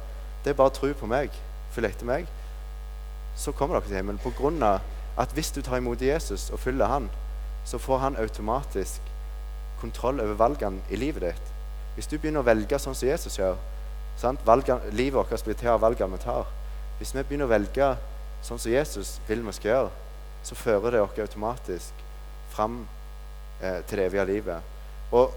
Det 0.44 0.52
er 0.52 0.58
bare 0.58 0.72
å 0.72 0.76
tro 0.76 0.92
på 0.94 1.08
meg, 1.10 1.34
følg 1.74 1.90
etter 1.90 2.08
meg, 2.08 2.28
så 3.38 3.52
kommer 3.52 3.78
dere 3.78 3.88
til 3.88 3.98
himmelen. 3.98 4.20
På 4.22 4.34
grunn 4.36 4.62
av 4.62 4.84
at 5.18 5.32
hvis 5.34 5.50
du 5.54 5.62
tar 5.62 5.80
imot 5.80 6.02
Jesus 6.02 6.48
og 6.54 6.60
følger 6.62 6.90
han, 6.90 7.08
så 7.66 7.80
får 7.82 7.98
han 8.04 8.20
automatisk 8.20 9.00
kontroll 9.80 10.20
over 10.20 10.38
valgene 10.38 10.82
i 10.90 10.98
livet 10.98 11.24
ditt. 11.26 11.50
Hvis 11.96 12.06
du 12.06 12.16
begynner 12.18 12.44
å 12.44 12.46
velge 12.46 12.78
sånn 12.78 12.94
som 12.94 13.08
Jesus 13.08 13.38
gjør 13.38 13.58
valgene, 14.46 14.92
Livet 14.92 15.14
vårt 15.18 15.44
blir 15.44 15.54
til 15.58 15.70
av 15.70 15.82
valgene 15.82 16.16
vi 16.16 16.22
tar. 16.22 16.46
Hvis 16.98 17.14
vi 17.14 17.22
begynner 17.22 17.46
å 17.46 17.52
velge 17.52 17.88
sånn 18.42 18.58
som 18.58 18.72
Jesus 18.72 19.18
vil 19.28 19.42
vi 19.46 19.54
skal 19.54 19.70
gjøre, 19.70 19.90
så 20.48 20.56
fører 20.56 20.94
det 20.94 21.02
oss 21.04 21.18
automatisk 21.20 22.04
fram 22.54 22.80
eh, 23.60 23.82
til 23.84 24.00
det 24.00 24.06
evige 24.08 24.24
livet. 24.24 24.62
Og 25.12 25.34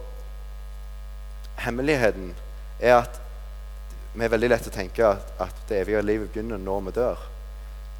hemmeligheten 1.59 2.31
er 2.79 3.01
at 3.01 3.19
vi 4.13 4.25
er 4.25 4.31
veldig 4.31 4.49
lett 4.51 4.67
å 4.67 4.73
tenke 4.75 5.05
at, 5.07 5.33
at 5.39 5.61
det 5.69 5.83
evige 5.83 6.03
livet 6.03 6.31
begynner 6.31 6.59
når 6.59 6.87
vi 6.87 6.95
dør. 6.95 7.27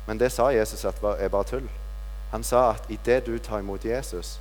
Men 0.07 0.19
det 0.19 0.31
sa 0.33 0.49
Jesus 0.51 0.85
at 0.87 0.99
var, 1.03 1.19
er 1.19 1.31
bare 1.31 1.47
tull. 1.47 1.67
Han 2.31 2.43
sa 2.47 2.71
at 2.73 2.87
idet 2.91 3.25
du 3.27 3.37
tar 3.39 3.59
imot 3.59 3.85
Jesus, 3.85 4.39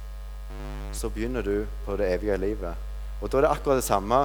så 0.93 1.11
begynner 1.11 1.43
du 1.43 1.67
på 1.87 1.97
det 1.99 2.09
evige 2.15 2.39
livet. 2.39 2.75
Og 3.21 3.31
da 3.31 3.39
er 3.39 3.47
det 3.47 3.53
akkurat 3.53 3.83
det 3.83 3.87
samme 3.87 4.25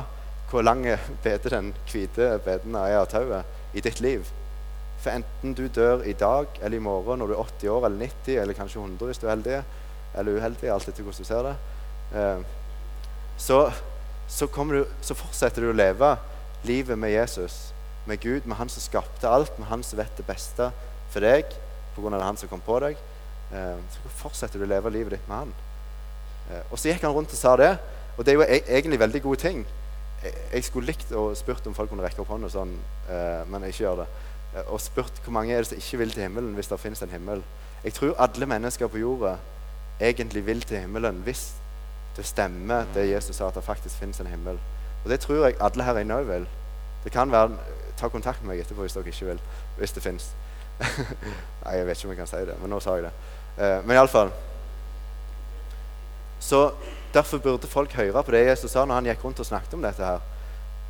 hvor 0.50 0.62
lang 0.62 0.86
bete 1.24 1.50
den 1.50 1.74
hvite 1.90 2.36
beden 2.46 2.78
er 2.78 3.02
av 3.02 3.10
tauet 3.10 3.78
i 3.78 3.82
ditt 3.82 4.02
liv. 4.02 4.26
For 5.06 5.14
enten 5.14 5.54
du 5.54 5.68
dør 5.70 6.02
i 6.02 6.16
dag 6.18 6.56
eller 6.66 6.80
i 6.80 6.82
morgen 6.82 7.20
når 7.22 7.30
du 7.30 7.34
er 7.36 7.42
80 7.44 7.70
år 7.70 7.84
eller 7.86 8.08
90 8.08 8.40
eller 8.42 8.58
kanskje 8.58 8.80
100 8.82 9.06
hvis 9.06 9.20
du 9.22 9.28
er 9.28 9.36
heldig, 9.36 9.60
eller 10.18 10.40
uheldig, 10.40 10.70
alt 10.74 10.88
etter 10.90 11.06
hvordan 11.06 11.22
du 11.22 11.28
ser 11.28 11.44
det, 11.46 11.52
eh, 12.18 12.42
så, 13.38 13.60
så, 14.28 14.48
du, 14.72 14.80
så 15.06 15.18
fortsetter 15.20 15.62
du 15.62 15.70
å 15.70 15.78
leve 15.78 16.10
livet 16.66 16.98
med 16.98 17.14
Jesus, 17.14 17.76
med 18.10 18.18
Gud, 18.24 18.50
med 18.50 18.58
Han 18.58 18.70
som 18.70 18.82
skapte 18.82 19.30
alt, 19.30 19.60
med 19.60 19.70
Han 19.70 19.84
som 19.86 20.02
vet 20.02 20.18
det 20.18 20.26
beste 20.26 20.72
for 21.14 21.22
deg 21.22 21.54
pga. 21.94 22.18
han 22.24 22.38
som 22.38 22.50
kom 22.50 22.66
på 22.66 22.80
deg, 22.82 22.98
eh, 23.54 23.78
så 23.78 24.18
fortsetter 24.24 24.58
du 24.58 24.66
å 24.66 24.74
leve 24.74 24.90
livet 24.90 25.20
ditt 25.20 25.30
med 25.30 25.38
Han. 25.38 25.54
Eh, 26.50 26.64
og 26.72 26.80
så 26.80 26.90
gikk 26.90 27.06
han 27.06 27.14
rundt 27.14 27.30
og 27.30 27.38
sa 27.38 27.56
det, 27.62 27.76
og 28.18 28.26
det 28.26 28.34
er 28.34 28.40
jo 28.40 28.48
e 28.48 28.64
egentlig 28.80 29.00
veldig 29.00 29.22
gode 29.22 29.38
ting. 29.38 29.66
Jeg 30.26 30.64
skulle 30.66 30.90
likt 30.90 31.12
å 31.14 31.36
spurt 31.38 31.68
om 31.68 31.76
folk 31.78 31.92
kunne 31.92 32.02
rekke 32.02 32.24
opp 32.24 32.32
hånda 32.34 32.50
sånn, 32.50 32.72
men 33.52 33.62
jeg 33.62 33.76
ikke 33.76 33.84
gjør 33.84 34.00
det. 34.00 34.06
Og 34.68 34.82
spurt 34.82 35.22
hvor 35.24 35.34
mange 35.36 35.54
er 35.54 35.58
det 35.58 35.68
som 35.68 35.78
ikke 35.78 35.98
vil 35.98 36.12
til 36.12 36.22
himmelen 36.22 36.54
hvis 36.56 36.68
det 36.72 36.80
finnes 36.80 37.02
en 37.02 37.10
himmel. 37.10 37.44
Jeg 37.84 37.94
tror 37.94 38.16
alle 38.20 38.46
mennesker 38.46 38.88
på 38.88 38.98
jorda 38.98 39.36
egentlig 40.02 40.46
vil 40.46 40.62
til 40.62 40.80
himmelen 40.80 41.22
hvis 41.24 41.54
det 42.16 42.26
stemmer 42.26 42.86
det 42.96 43.10
Jesus 43.10 43.36
sa, 43.36 43.48
at 43.48 43.56
det 43.56 43.64
faktisk 43.64 43.96
finnes 44.00 44.20
en 44.20 44.28
himmel. 44.32 44.60
Og 45.04 45.10
det 45.12 45.20
tror 45.20 45.46
jeg 45.46 45.58
alle 45.62 45.84
her 45.84 45.98
inne 46.00 46.16
òg 46.16 46.28
vil. 46.30 46.48
Det 47.04 47.12
kan 47.12 47.32
være 47.32 47.58
Ta 47.96 48.10
kontakt 48.12 48.42
med 48.44 48.50
meg 48.52 48.60
etterpå 48.60 48.84
hvis 48.84 48.94
dere 48.94 49.08
ikke 49.08 49.26
vil. 49.30 49.38
Hvis 49.78 49.94
det 49.96 50.04
fins. 50.04 50.26
Nei, 51.64 51.78
jeg 51.78 51.86
vet 51.88 51.98
ikke 51.98 52.10
om 52.10 52.12
jeg 52.12 52.18
kan 52.18 52.28
si 52.28 52.42
det, 52.50 52.58
men 52.60 52.74
nå 52.74 52.80
sa 52.84 52.98
jeg 52.98 53.06
det. 53.06 53.12
Uh, 53.56 53.80
men 53.88 53.96
iallfall 53.96 54.34
Så 56.44 56.74
Derfor 57.16 57.40
burde 57.40 57.68
folk 57.72 57.94
høre 57.96 58.24
på 58.24 58.32
det 58.36 58.42
Jesus 58.44 58.72
sa 58.72 58.82
når 58.84 58.98
han 59.00 59.06
gikk 59.08 59.22
rundt 59.24 59.40
og 59.40 59.48
snakket 59.48 59.74
om 59.78 59.86
dette. 59.86 60.04
her. 60.04 60.20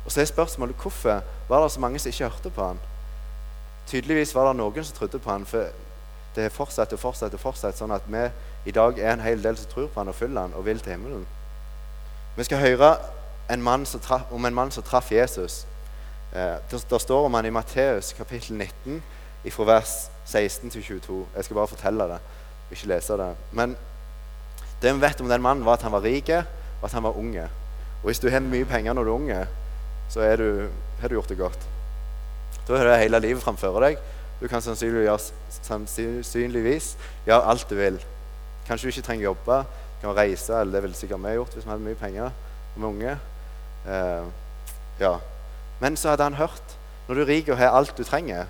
Og 0.04 0.12
så 0.12 0.20
er 0.20 0.24
spørsmålet 0.26 0.74
hvorfor 0.82 1.20
var 1.48 1.62
det 1.62 1.72
så 1.72 1.80
mange 1.80 1.98
som 2.02 2.10
ikke 2.10 2.24
hørte 2.24 2.50
på 2.50 2.66
han? 2.66 2.80
Tydeligvis 3.86 4.34
var 4.34 4.48
det 4.48 4.56
noen 4.58 4.84
som 4.84 4.96
trodde 4.96 5.18
på 5.22 5.30
han, 5.30 5.46
for 5.46 5.70
det 6.36 6.52
fortsetter 6.52 6.98
og 6.98 7.00
fortsatt 7.00 7.34
og 7.34 7.40
fortsatt, 7.40 7.78
sånn 7.78 7.94
at 7.94 8.06
vi 8.10 8.24
i 8.66 8.74
dag 8.74 8.98
er 8.98 9.12
en 9.14 9.24
hel 9.24 9.42
del 9.42 9.56
som 9.56 9.70
tror 9.70 9.88
på 9.88 10.00
han 10.00 10.10
og 10.10 10.18
følger 10.18 10.40
han 10.40 10.56
og 10.58 10.66
vil 10.66 10.80
til 10.82 10.96
himmelen. 10.96 11.26
Vi 12.36 12.44
skal 12.44 12.60
høre 12.60 12.96
en 13.50 13.86
traf, 14.02 14.26
om 14.32 14.44
en 14.44 14.54
mann 14.54 14.70
som 14.70 14.82
traff 14.82 15.12
Jesus. 15.12 15.66
Eh, 16.34 16.56
det, 16.70 17.00
står 17.00 17.26
om 17.26 17.34
han 17.34 17.46
i 17.46 17.50
Matteus 17.50 18.12
kapittel 18.12 18.56
19 18.56 19.02
fra 19.50 19.64
vers 19.64 20.10
16 20.24 20.70
til 20.70 20.82
22. 20.82 21.26
Jeg 21.36 21.44
skal 21.44 21.54
bare 21.54 21.68
fortelle 21.68 22.04
det, 22.04 22.18
ikke 22.70 22.86
lese 22.86 23.16
det. 23.16 23.34
Men 23.52 23.76
det 24.82 24.94
vi 24.94 25.00
vet 25.00 25.20
om 25.20 25.28
den 25.28 25.42
mannen, 25.42 25.64
var 25.64 25.78
at 25.78 25.82
han 25.82 25.92
var 25.92 26.02
rik, 26.02 26.28
og 26.28 26.84
at 26.84 26.92
han 26.92 27.02
var 27.02 27.16
unge. 27.16 27.44
Og 28.02 28.04
hvis 28.10 28.18
du 28.18 28.28
har 28.28 28.40
mye 28.40 28.64
penger 28.64 28.92
når 28.92 29.04
du 29.04 29.10
er 29.10 29.14
unge, 29.14 29.46
så 30.08 30.20
er 30.20 30.36
du, 30.36 30.68
har 31.00 31.08
du 31.08 31.14
gjort 31.14 31.28
det 31.28 31.38
godt. 31.38 31.75
Da 32.66 32.76
har 32.76 32.84
du 32.84 32.90
hele 32.98 33.20
livet 33.22 33.42
framfor 33.42 33.80
deg. 33.84 33.96
Du 34.40 34.48
kan 34.50 34.62
sannsynligvis, 34.62 36.96
gjøre 37.26 37.48
alt 37.52 37.70
du 37.70 37.76
vil. 37.78 37.98
Kanskje 38.66 38.86
du 38.86 38.90
ikke 38.92 39.06
trenger 39.06 39.24
jobbe, 39.30 39.56
du 39.96 40.00
kan 40.02 40.16
reise, 40.16 40.60
eller 40.60 40.72
det 40.72 40.82
ville 40.82 40.98
sikkert 40.98 41.22
vi 41.22 41.36
gjort 41.36 41.54
hvis 41.54 41.64
vi 41.64 41.70
hadde 41.70 41.86
mye 41.86 42.00
penger 42.00 42.26
og 42.26 42.32
vi 42.74 42.80
er 42.82 42.88
unge. 42.88 43.12
Uh, 43.86 44.24
ja. 45.00 45.14
Men 45.80 45.96
så 45.96 46.08
hadde 46.12 46.26
han 46.26 46.40
hørt 46.40 46.66
når 47.06 47.14
du 47.14 47.20
er 47.22 47.30
rik 47.30 47.48
og 47.48 47.58
har 47.60 47.70
alt 47.70 47.98
du 47.98 48.04
trenger, 48.04 48.44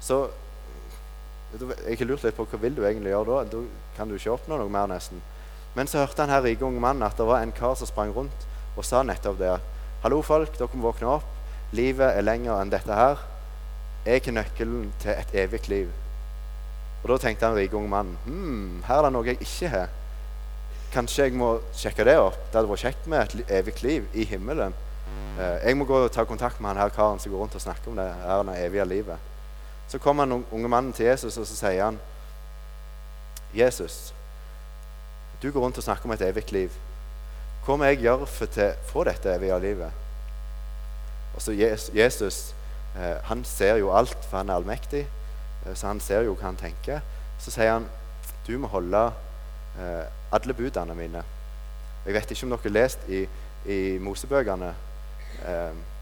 så 0.00 0.28
Jeg 1.88 1.96
har 1.96 2.04
lurt 2.04 2.24
litt 2.26 2.36
på 2.36 2.44
hva 2.44 2.58
vil 2.60 2.74
du 2.76 2.84
egentlig 2.84 3.08
gjøre 3.08 3.24
da? 3.24 3.44
Da 3.48 3.56
kan 3.96 4.08
du 4.10 4.14
ikke 4.18 4.34
oppnå 4.34 4.58
noe 4.60 4.68
mer, 4.68 4.84
nesten. 4.90 5.22
Men 5.72 5.88
så 5.88 5.98
hørte 6.02 6.20
han 6.20 6.28
her 6.28 6.44
rike 6.44 6.64
unge 6.66 6.80
mannen 6.80 7.02
at 7.06 7.16
det 7.16 7.24
var 7.24 7.40
en 7.40 7.56
kar 7.56 7.72
som 7.78 7.86
sprang 7.88 8.12
rundt 8.12 8.44
og 8.76 8.84
sa 8.84 9.02
nettopp 9.02 9.38
det. 9.38 9.60
'Hallo, 10.02 10.22
folk. 10.22 10.58
Dere 10.58 10.68
må 10.74 10.90
våkne 10.90 11.08
opp. 11.08 11.24
Livet 11.72 12.18
er 12.18 12.20
lenger 12.20 12.60
enn 12.60 12.70
dette 12.70 12.92
her. 12.92 13.16
Jeg 14.08 14.22
ikke 14.22 14.32
nøkkelen 14.32 14.92
til 15.02 15.10
et 15.12 15.34
evig 15.44 15.68
liv.' 15.68 15.92
Og 17.02 17.08
Da 17.08 17.16
tenkte 17.22 17.46
han 17.46 17.56
rike 17.56 17.76
unge 17.76 17.88
mannen 17.88 18.18
hm, 18.24 18.82
her 18.86 18.98
er 18.98 19.02
det 19.06 19.12
noe 19.12 19.26
jeg 19.26 19.38
ikke 19.40 19.68
har. 19.68 19.88
Kanskje 20.92 21.28
jeg 21.28 21.36
må 21.36 21.60
sjekke 21.76 22.04
det 22.04 22.16
opp. 22.18 22.38
Det 22.48 22.56
hadde 22.58 22.70
vært 22.70 22.84
kjekt 22.86 23.06
med 23.06 23.20
et 23.20 23.52
evig 23.60 23.82
liv 23.82 24.06
i 24.14 24.24
himmelen. 24.24 24.74
Eh, 25.38 25.68
jeg 25.68 25.76
må 25.76 25.84
gå 25.84 25.98
og 26.04 26.12
ta 26.12 26.24
kontakt 26.24 26.60
med 26.60 26.72
han 26.72 26.80
her 26.80 26.94
karen 26.94 27.20
som 27.20 27.32
går 27.32 27.44
rundt 27.44 27.54
og 27.54 27.62
snakker 27.62 27.90
om 27.90 27.96
det 28.00 28.08
her 28.24 28.42
det 28.48 28.56
evige 28.64 28.88
livet. 28.88 29.18
Så 29.88 29.98
kommer 29.98 30.24
den 30.24 30.44
unge 30.50 30.68
mannen 30.68 30.92
til 30.92 31.06
Jesus, 31.06 31.36
og 31.36 31.46
så 31.46 31.56
sier 31.56 31.84
han, 31.84 32.00
'Jesus, 33.54 34.14
du 35.42 35.50
går 35.52 35.60
rundt 35.60 35.78
og 35.78 35.84
snakker 35.84 36.04
om 36.04 36.12
et 36.12 36.20
evig 36.20 36.52
liv. 36.52 36.70
Hva 37.64 37.76
må 37.76 37.84
jeg 37.84 38.00
gjøre 38.00 38.26
for 38.26 38.46
å 38.46 38.72
få 38.88 39.04
dette 39.04 39.34
evige 39.34 39.60
livet? 39.60 39.92
Og 41.34 41.42
så 41.42 41.52
Jesus 41.94 42.54
eh, 42.98 43.16
han 43.24 43.44
ser 43.44 43.78
jo 43.80 43.92
alt, 43.94 44.18
for 44.28 44.40
han 44.40 44.48
er 44.48 44.58
allmektig. 44.58 45.06
Eh, 45.66 45.74
så 45.74 45.86
han 45.86 46.00
ser 46.00 46.26
jo 46.26 46.34
hva 46.34 46.50
han 46.50 46.60
tenker. 46.60 47.00
Så 47.38 47.54
sier 47.54 47.72
han 47.76 47.88
du 48.46 48.54
må 48.58 48.70
holde 48.72 49.00
eh, 49.78 50.04
alle 50.32 50.54
budene 50.56 50.96
mine. 50.96 51.22
Jeg 52.06 52.14
vet 52.16 52.30
ikke 52.32 52.46
om 52.46 52.54
dere 52.54 52.64
har 52.64 52.74
lest 52.74 53.08
i, 53.08 53.24
i 53.68 53.98
Mosebøkene, 54.00 54.70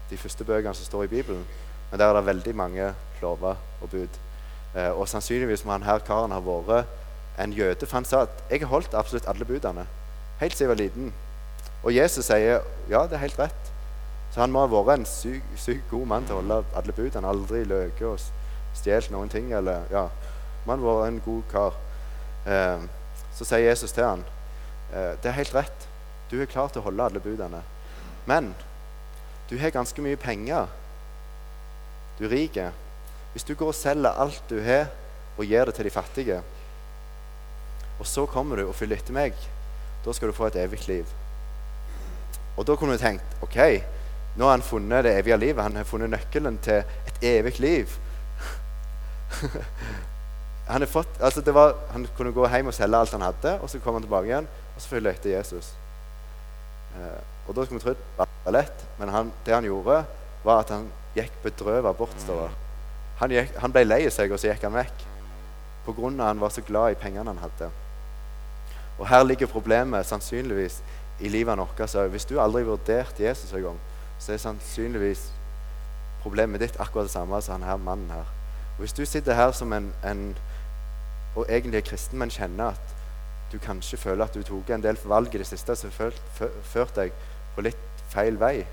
de 0.07 0.17
første 0.17 0.45
bøkene 0.47 0.73
som 0.73 0.87
står 0.87 1.03
i 1.03 1.09
Bibelen, 1.11 1.41
men 1.89 1.99
der 1.99 2.07
er 2.07 2.15
det 2.15 2.25
veldig 2.25 2.53
mange 2.55 2.85
lover 3.21 3.59
og 3.81 3.89
bud. 3.91 4.15
Og 4.95 5.03
sannsynligvis 5.09 5.65
må 5.65 5.75
han 5.75 5.83
her 5.83 5.99
karen 6.07 6.31
ha 6.31 6.39
vært 6.39 6.87
en 7.37 7.53
jøde. 7.53 7.85
For 7.85 7.97
han 7.97 8.05
sa 8.05 8.21
at 8.21 8.29
'jeg 8.49 8.59
har 8.59 8.67
holdt 8.67 8.93
absolutt 8.93 9.27
alle 9.27 9.45
budene'. 9.45 9.85
Helt 10.39 10.57
siden 10.57 10.69
jeg 10.69 10.77
var 10.77 10.83
liten. 10.83 11.13
Og 11.83 11.95
Jesus 11.95 12.25
sier 12.25 12.61
ja, 12.89 13.03
det 13.03 13.13
er 13.13 13.17
helt 13.17 13.39
rett. 13.39 13.66
Så 14.37 14.43
han 14.43 14.51
må 14.53 14.61
ha 14.61 14.69
vært 14.69 14.99
en 14.99 15.07
sykt 15.09 15.55
syk 15.57 15.87
god 15.89 16.03
mann 16.11 16.25
til 16.29 16.35
å 16.35 16.43
holde 16.43 16.59
alle 16.77 16.93
budene. 16.93 17.25
Aldri 17.25 17.63
løke 17.65 18.05
og 18.05 18.21
stjålet 18.77 19.09
noen 19.09 19.31
ting. 19.33 19.49
Eller, 19.49 19.87
ja, 19.89 20.03
Man 20.67 20.83
har 20.83 20.99
vært 20.99 21.07
en 21.07 21.21
god 21.25 21.41
kar. 21.49 21.79
Eh, 22.45 22.83
så 23.33 23.47
sier 23.49 23.63
Jesus 23.65 23.95
til 23.95 24.05
han, 24.05 24.21
eh, 24.93 25.15
det 25.23 25.31
er 25.31 25.39
helt 25.39 25.55
rett. 25.55 25.87
Du 26.29 26.37
er 26.37 26.45
klar 26.45 26.69
til 26.69 26.83
å 26.83 26.85
holde 26.85 27.01
alle 27.09 27.23
budene. 27.23 27.63
Men 28.27 28.53
du 29.49 29.57
har 29.57 29.73
ganske 29.73 30.05
mye 30.05 30.19
penger. 30.21 30.69
Du 32.19 32.25
er 32.27 32.35
rik. 32.35 32.61
Hvis 33.33 33.47
du 33.47 33.55
går 33.55 33.73
og 33.73 33.75
selger 33.79 34.21
alt 34.21 34.43
du 34.49 34.61
har, 34.61 34.91
og 35.37 35.45
gir 35.45 35.65
det 35.65 35.73
til 35.75 35.89
de 35.89 35.89
fattige 35.89 36.43
og 37.99 38.05
så 38.05 38.25
kommer 38.29 38.59
du 38.59 38.67
og 38.67 38.75
følger 38.77 38.99
etter 38.99 39.15
meg. 39.15 39.37
Da 40.05 40.13
skal 40.13 40.29
du 40.29 40.37
få 40.37 40.51
et 40.51 40.59
evig 40.61 40.83
liv. 40.87 41.09
Og 42.57 42.65
da 42.65 42.75
kunne 42.77 42.93
du 42.93 43.01
tenkt 43.01 43.41
OK, 43.41 43.57
nå 44.37 44.45
har 44.45 44.57
han 44.57 44.65
funnet 44.65 45.05
det 45.05 45.15
evige 45.17 45.37
livet. 45.41 45.63
Han 45.63 45.75
har 45.79 45.87
funnet 45.87 46.13
nøkkelen 46.13 46.59
til 46.61 46.83
et 47.09 47.23
evig 47.25 47.59
liv. 47.59 47.95
han, 50.71 50.87
fått, 50.87 51.17
altså 51.21 51.41
var, 51.51 51.73
han, 51.91 52.05
kunne 52.17 52.35
gå 52.35 52.47
hjem 52.53 52.69
og 52.69 52.77
selge 52.77 53.01
alt 53.01 53.15
han 53.17 53.25
hadde, 53.25 53.57
og 53.61 53.69
så 53.69 53.81
kom 53.81 53.97
han 53.97 54.05
tilbake 54.05 54.29
igjen 54.29 54.49
og 54.77 54.83
så 54.83 54.93
følge 54.93 55.15
etter 55.15 55.33
Jesus. 55.33 55.71
Eh, 56.95 57.19
og 57.47 57.55
da 57.55 57.65
skulle 57.65 57.79
vi 57.79 57.85
trodd 57.87 58.03
det 58.17 58.27
var 58.45 58.55
lett, 58.59 58.85
men 58.99 59.09
han, 59.11 59.31
det 59.45 59.55
han 59.55 59.65
gjorde, 59.65 60.03
var 60.45 60.61
at 60.61 60.69
han 60.71 60.85
gikk 61.17 61.33
bedrøvet 61.43 61.97
bort. 61.97 62.27
Han, 63.17 63.33
gikk, 63.33 63.57
han 63.57 63.73
ble 63.73 63.83
lei 63.87 64.03
seg, 64.13 64.31
og 64.31 64.39
så 64.39 64.51
gikk 64.51 64.67
han 64.67 64.77
vekk. 64.77 65.03
På 65.87 65.95
grunn 65.97 66.21
av 66.21 66.29
han 66.29 66.43
var 66.43 66.53
så 66.53 66.61
glad 66.63 66.93
i 66.93 66.99
pengene 67.01 67.33
han 67.33 67.41
hadde. 67.41 67.71
Og 68.97 69.09
her 69.09 69.25
ligger 69.25 69.49
problemet 69.49 70.07
sannsynligvis 70.07 70.79
i 71.19 71.31
livet 71.33 71.57
vårt. 71.57 71.81
Så 71.89 72.05
hvis 72.13 72.27
du 72.29 72.37
aldri 72.39 72.63
vurderte 72.67 73.25
Jesus 73.25 73.51
en 73.57 73.65
gang, 73.65 73.81
så 74.19 74.33
er 74.33 74.41
sannsynligvis 74.41 75.31
problemet 76.21 76.61
ditt 76.61 76.79
akkurat 76.79 77.07
det 77.07 77.13
samme 77.13 77.41
som 77.41 77.61
han 77.61 77.69
her 77.69 77.77
mannen 77.77 78.11
her. 78.11 78.25
Og 78.77 78.79
Hvis 78.79 78.93
du 78.93 79.05
sitter 79.05 79.33
her 79.33 79.51
som 79.51 79.73
en, 79.73 79.93
en 80.05 80.37
og 81.35 81.45
egentlig 81.49 81.77
er 81.77 81.89
kristen, 81.89 82.19
men 82.19 82.29
kjenner 82.29 82.73
at 82.73 82.95
du 83.51 83.57
kanskje 83.57 83.97
føler 83.97 84.25
at 84.25 84.33
du 84.33 84.43
tok 84.43 84.69
en 84.69 84.83
del 84.83 84.97
valg 85.05 85.35
i 85.35 85.37
det 85.37 85.47
siste 85.47 85.75
som 85.75 85.91
har 85.91 86.17
ført 86.63 86.95
deg 86.95 87.13
på 87.55 87.61
litt 87.61 88.03
feil 88.09 88.39
vei, 88.39 88.65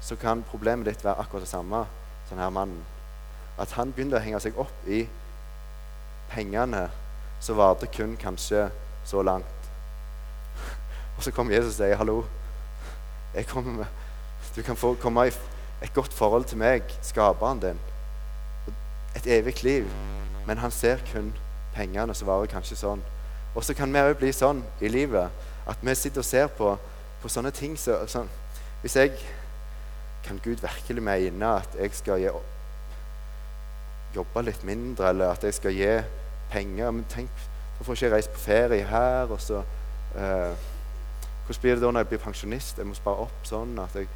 så 0.00 0.16
kan 0.16 0.42
problemet 0.50 0.86
ditt 0.86 1.04
være 1.04 1.22
akkurat 1.22 1.44
det 1.46 1.52
samme 1.52 1.84
som 2.28 2.36
denne 2.36 2.50
mannen. 2.50 2.82
At 3.58 3.72
han 3.76 3.92
begynte 3.92 4.18
å 4.18 4.24
henge 4.24 4.40
seg 4.40 4.58
opp 4.58 4.88
i 4.88 5.04
pengene 6.30 6.88
som 7.40 7.58
varte 7.58 7.88
kun 7.90 8.16
kanskje 8.20 8.68
så 9.04 9.22
langt. 9.22 9.70
Og 11.16 11.24
så 11.24 11.32
kommer 11.32 11.54
Jesus 11.54 11.74
og 11.74 11.76
sier, 11.76 11.96
'Hallo, 11.96 12.24
jeg 13.34 13.46
kommer 13.46 13.72
med 13.72 13.99
Du 14.56 14.62
kan 14.62 14.76
få 14.76 14.94
komme 14.94 15.26
i 15.26 15.32
et 15.82 15.94
godt 15.94 16.12
forhold 16.12 16.44
til 16.44 16.58
meg, 16.58 16.82
skaperen 17.02 17.60
din. 17.62 17.78
Et 19.16 19.26
evig 19.38 19.64
liv. 19.64 19.86
Men 20.46 20.58
han 20.58 20.70
ser 20.70 20.98
kun 21.12 21.32
pengene 21.74 22.14
så 22.14 22.26
varer 22.26 22.50
kanskje 22.50 22.78
sånn. 22.80 23.02
Og 23.54 23.64
så 23.64 23.74
kan 23.74 23.92
vi 23.92 24.02
òg 24.02 24.16
bli 24.18 24.32
sånn 24.34 24.62
i 24.82 24.90
livet 24.90 25.30
at 25.70 25.82
vi 25.82 25.94
sitter 25.94 26.22
og 26.22 26.26
ser 26.26 26.48
på, 26.54 26.72
på 27.22 27.30
sånne 27.30 27.52
ting 27.54 27.76
så, 27.78 28.00
sånn. 28.06 28.30
Hvis 28.82 28.96
jeg 28.96 29.14
Kan 30.20 30.36
Gud 30.44 30.60
virkelig 30.60 31.02
mene 31.02 31.48
at 31.62 31.76
jeg 31.80 31.94
skal 31.96 32.18
gi, 32.20 32.28
jobbe 34.12 34.42
litt 34.44 34.64
mindre, 34.68 35.08
eller 35.08 35.32
at 35.32 35.46
jeg 35.48 35.54
skal 35.56 35.72
gi 35.72 35.94
penger? 36.52 36.90
Men 36.92 37.06
tenk, 37.08 37.30
så 37.78 37.86
får 37.86 37.94
jeg 37.94 38.02
ikke 38.02 38.16
reise 38.16 38.34
på 38.34 38.42
ferie 38.42 38.84
her, 38.84 39.32
og 39.32 39.40
så 39.40 39.62
eh, 40.12 40.52
hvordan 41.46 41.62
blir 41.62 41.74
det 41.74 41.82
da 41.82 41.90
når 41.90 42.04
jeg 42.04 42.10
blir 42.10 42.22
pensjonist? 42.26 42.78
Jeg 42.78 42.86
må 42.86 42.98
spare 42.98 43.24
opp 43.24 43.48
sånn 43.48 43.72
at 43.80 43.96
jeg 43.96 44.10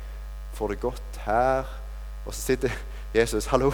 får 0.55 0.69
det 0.69 0.81
godt 0.81 1.21
her. 1.27 1.65
Og 2.27 2.35
så 2.35 2.41
sitter 2.41 2.71
Jesus 3.15 3.47
Hallo! 3.47 3.73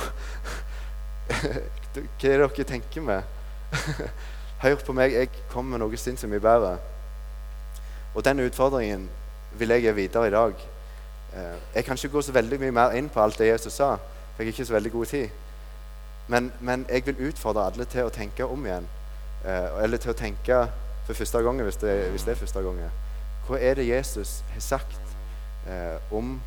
Hva 1.30 2.00
er 2.02 2.42
det 2.42 2.50
dere 2.56 2.64
tenker 2.66 3.02
med? 3.02 3.22
Hør 4.60 4.74
på 4.86 4.92
meg, 4.92 5.14
jeg 5.14 5.30
kommer 5.48 5.78
med 5.78 5.84
noe 5.84 5.98
sinnssykt 5.98 6.30
mye 6.30 6.42
bedre. 6.42 6.74
Og 8.14 8.24
den 8.26 8.42
utfordringen 8.44 9.06
vil 9.58 9.72
jeg 9.72 9.86
gi 9.86 9.92
videre 9.96 10.28
i 10.28 10.34
dag. 10.34 10.64
Eh, 11.34 11.56
jeg 11.74 11.84
kan 11.84 11.96
ikke 11.96 12.12
gå 12.16 12.22
så 12.22 12.34
veldig 12.34 12.58
mye 12.60 12.74
mer 12.74 12.96
inn 12.98 13.08
på 13.08 13.22
alt 13.22 13.38
det 13.38 13.48
Jesus 13.48 13.78
sa, 13.78 13.94
for 13.96 14.42
jeg 14.42 14.50
har 14.50 14.52
ikke 14.52 14.66
så 14.68 14.76
veldig 14.76 14.92
god 14.92 15.06
tid. 15.06 15.28
Men, 16.28 16.52
men 16.60 16.86
jeg 16.88 17.06
vil 17.06 17.28
utfordre 17.30 17.66
alle 17.70 17.86
til 17.90 18.06
å 18.06 18.14
tenke 18.14 18.46
om 18.46 18.66
igjen. 18.66 18.88
Eh, 19.44 19.82
eller 19.84 20.02
til 20.02 20.12
å 20.12 20.18
tenke 20.18 20.64
for 21.06 21.16
første 21.16 21.42
gang, 21.46 21.62
hvis 21.62 21.80
det, 21.80 21.94
hvis 22.10 22.26
det 22.26 22.34
er 22.34 22.42
første 22.42 22.62
gangen. 22.66 22.98
Hva 23.46 23.58
er 23.58 23.78
det 23.78 23.88
Jesus 23.88 24.42
har 24.54 24.60
sagt 24.60 24.98
om 25.00 25.10
om, 26.10 26.40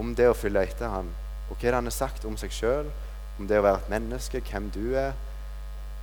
om, 0.00 0.14
det 0.16 0.30
å 0.30 0.36
følge 0.36 0.64
etter 0.66 0.90
ham? 0.92 1.10
Og 1.50 1.58
hva 1.60 1.76
han 1.76 1.88
har 1.88 1.94
sagt 1.94 2.24
om 2.28 2.36
seg 2.40 2.54
sjøl, 2.54 2.90
om 3.38 3.48
det 3.48 3.58
å 3.60 3.64
være 3.64 3.82
et 3.82 3.92
menneske, 3.92 4.42
hvem 4.50 4.70
du 4.74 4.94
er? 4.98 5.14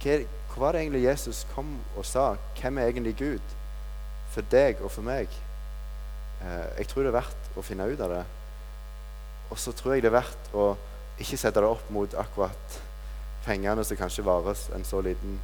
Hva, 0.04 0.20
var 0.58 0.74
det 0.74 0.84
egentlig 0.86 1.04
Jesus 1.06 1.44
kom 1.54 1.76
og 1.98 2.06
sa? 2.06 2.32
Hvem 2.60 2.80
er 2.80 2.92
egentlig 2.92 3.16
Gud? 3.20 3.56
For 4.34 4.46
deg 4.52 4.82
og 4.82 4.92
for 4.94 5.06
meg? 5.06 5.32
Eh, 6.42 6.66
jeg 6.82 6.90
tror 6.90 7.06
det 7.06 7.12
er 7.14 7.20
verdt 7.20 7.58
å 7.58 7.66
finne 7.66 7.88
ut 7.90 8.02
av 8.04 8.14
det. 8.14 8.24
Og 9.52 9.60
så 9.62 9.74
tror 9.74 9.96
jeg 9.96 10.06
det 10.06 10.12
er 10.12 10.20
verdt 10.20 10.52
å 10.58 10.72
ikke 11.18 11.40
sette 11.40 11.62
det 11.64 11.70
opp 11.70 11.90
mot 11.94 12.14
akkurat 12.20 12.80
pengene 13.48 13.86
som 13.88 13.98
kanskje 13.98 14.26
varer 14.28 14.60
en 14.76 14.86
så 14.86 15.02
liten 15.02 15.38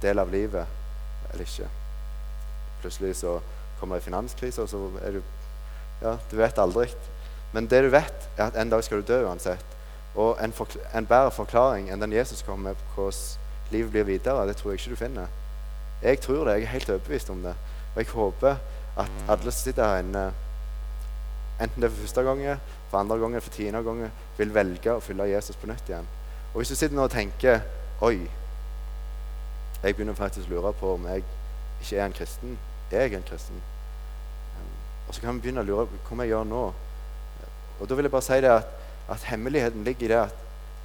del 0.00 0.22
av 0.22 0.30
livet, 0.32 0.68
eller 1.32 1.44
ikke. 1.44 1.68
Plutselig 2.82 3.16
så 3.20 3.38
kommer 3.80 3.98
det 3.98 4.06
finanskrise, 4.06 4.62
og 4.62 4.70
så 4.70 4.84
er 5.02 5.18
du 5.18 5.22
Ja, 6.02 6.16
du 6.30 6.36
vet 6.36 6.58
aldri. 6.58 6.88
Men 7.52 7.68
det 7.68 7.82
du 7.84 7.90
vet, 7.92 8.28
er 8.36 8.48
at 8.48 8.56
en 8.56 8.70
dag 8.70 8.84
skal 8.84 9.02
du 9.02 9.12
dø 9.12 9.22
uansett. 9.26 9.64
Og 10.14 10.36
en, 10.44 10.52
en 10.94 11.06
bedre 11.06 11.30
forklaring 11.30 11.90
enn 11.90 12.00
den 12.00 12.12
Jesus 12.12 12.42
kom 12.44 12.64
med 12.64 12.76
på 12.76 12.94
hvordan 12.96 13.72
livet 13.72 13.92
blir 13.92 14.04
videre, 14.04 14.46
det 14.48 14.56
tror 14.56 14.72
jeg 14.72 14.80
ikke 14.80 14.90
du 14.90 15.00
finner. 15.00 15.26
Jeg 16.02 16.20
tror 16.20 16.44
det. 16.44 16.54
Jeg 16.54 16.62
er 16.62 16.74
helt 16.76 16.90
overbevist 16.90 17.30
om 17.30 17.42
det. 17.42 17.54
Og 17.94 17.96
jeg 17.96 18.06
håper 18.12 18.56
at 18.96 19.10
alle 19.28 19.52
som 19.52 19.52
sitter 19.52 19.88
her 19.88 20.02
inne, 20.02 20.24
enten 21.60 21.82
det 21.82 21.88
er 21.88 21.94
for 21.94 22.00
første 22.00 22.22
gang, 22.22 22.42
for 22.90 22.98
andre 22.98 23.18
gang 23.18 23.42
for 23.42 23.50
tiende 23.50 23.82
gang, 23.82 24.02
vil 24.38 24.54
velge 24.54 24.92
å 24.92 25.00
følge 25.00 25.30
Jesus 25.30 25.56
på 25.56 25.70
nytt 25.70 25.88
igjen. 25.88 26.08
Og 26.52 26.60
hvis 26.60 26.72
du 26.72 26.76
sitter 26.76 26.96
nå 26.96 27.06
og 27.08 27.14
tenker 27.14 27.62
Oi, 28.02 28.26
jeg 29.82 29.94
begynner 29.94 30.16
faktisk 30.18 30.50
å 30.50 30.56
lure 30.56 30.72
på 30.74 30.96
om 30.96 31.04
jeg 31.06 31.22
ikke 31.80 31.96
er 31.96 32.08
en 32.08 32.16
kristen. 32.16 32.56
Er 32.90 33.06
jeg 33.06 33.14
en 33.14 33.28
kristen? 33.28 33.62
Og 35.06 35.14
så 35.14 35.22
kan 35.22 35.36
vi 35.36 35.46
begynne 35.46 35.62
å 35.62 35.66
lure 35.66 35.86
på 35.86 36.16
hva 36.16 36.26
jeg 36.26 36.34
gjør 36.34 36.48
nå. 36.50 36.64
Og 37.82 37.88
da 37.88 37.98
vil 37.98 38.06
jeg 38.06 38.14
bare 38.14 38.22
si 38.22 38.38
det 38.38 38.50
at, 38.54 38.68
at 39.10 39.24
hemmeligheten 39.26 39.84
ligger 39.84 40.04
i 40.06 40.08
det 40.12 40.18
at, 40.20 40.34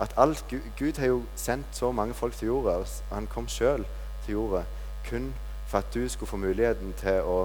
at 0.01 0.13
alt, 0.17 0.45
Gud, 0.49 0.65
Gud, 0.79 0.99
har 0.99 1.11
jo 1.11 1.21
sendt 1.35 1.65
så 1.71 1.91
mange 1.91 2.13
folk 2.13 2.33
til 2.35 2.47
jorda. 2.47 2.79
Han 3.11 3.27
kom 3.29 3.47
sjøl 3.47 3.85
til 4.25 4.33
jorda 4.33 4.63
kun 5.09 5.33
for 5.67 5.77
at 5.77 5.93
du 5.93 6.09
skulle 6.09 6.29
få 6.29 6.39
muligheten 6.41 6.93
til 6.97 7.21
å 7.21 7.37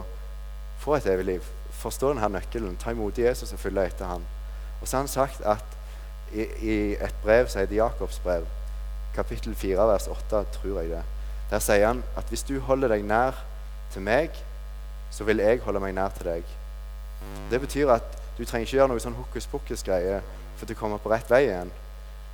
få 0.81 0.97
et 0.97 1.07
evig 1.07 1.27
liv. 1.27 1.51
Forstå 1.83 2.15
denne 2.15 2.31
nøkkelen. 2.33 2.79
Ta 2.81 2.95
imot 2.95 3.19
Jesus 3.19 3.53
og 3.53 3.61
følge 3.61 3.85
etter 3.91 4.09
ham. 4.09 4.25
Og 4.81 4.89
så 4.89 4.97
har 4.97 5.05
han 5.05 5.13
sagt 5.13 5.45
at 5.45 5.77
i, 6.33 6.47
i 6.63 6.77
et 6.97 7.15
brev 7.23 7.49
som 7.49 7.61
heter 7.61 7.77
Jakobs 7.77 8.23
brev, 8.25 8.49
kapittel 9.15 9.55
4, 9.55 9.77
vers 9.93 10.09
8, 10.09 10.45
tror 10.57 10.81
jeg 10.81 10.95
det, 10.95 11.03
der 11.51 11.61
sier 11.61 11.91
han 11.91 12.01
at 12.17 12.33
hvis 12.33 12.47
du 12.49 12.57
holder 12.65 12.95
deg 12.95 13.05
nær 13.05 13.37
til 13.93 14.03
meg, 14.07 14.33
så 15.13 15.29
vil 15.29 15.45
jeg 15.45 15.61
holde 15.67 15.83
meg 15.85 15.93
nær 15.93 16.15
til 16.17 16.31
deg. 16.31 16.57
Det 17.51 17.61
betyr 17.61 17.93
at 17.93 18.22
du 18.43 18.47
trenger 18.49 18.67
ikke 18.67 18.77
gjøre 18.77 18.91
noe 18.91 19.03
sånn 19.03 19.15
hokus 19.15 19.47
pokus-greie 19.51 20.19
for 20.59 20.71
å 20.71 20.79
komme 20.79 20.99
på 21.03 21.11
rett 21.13 21.29
vei 21.31 21.45
igjen. 21.47 21.71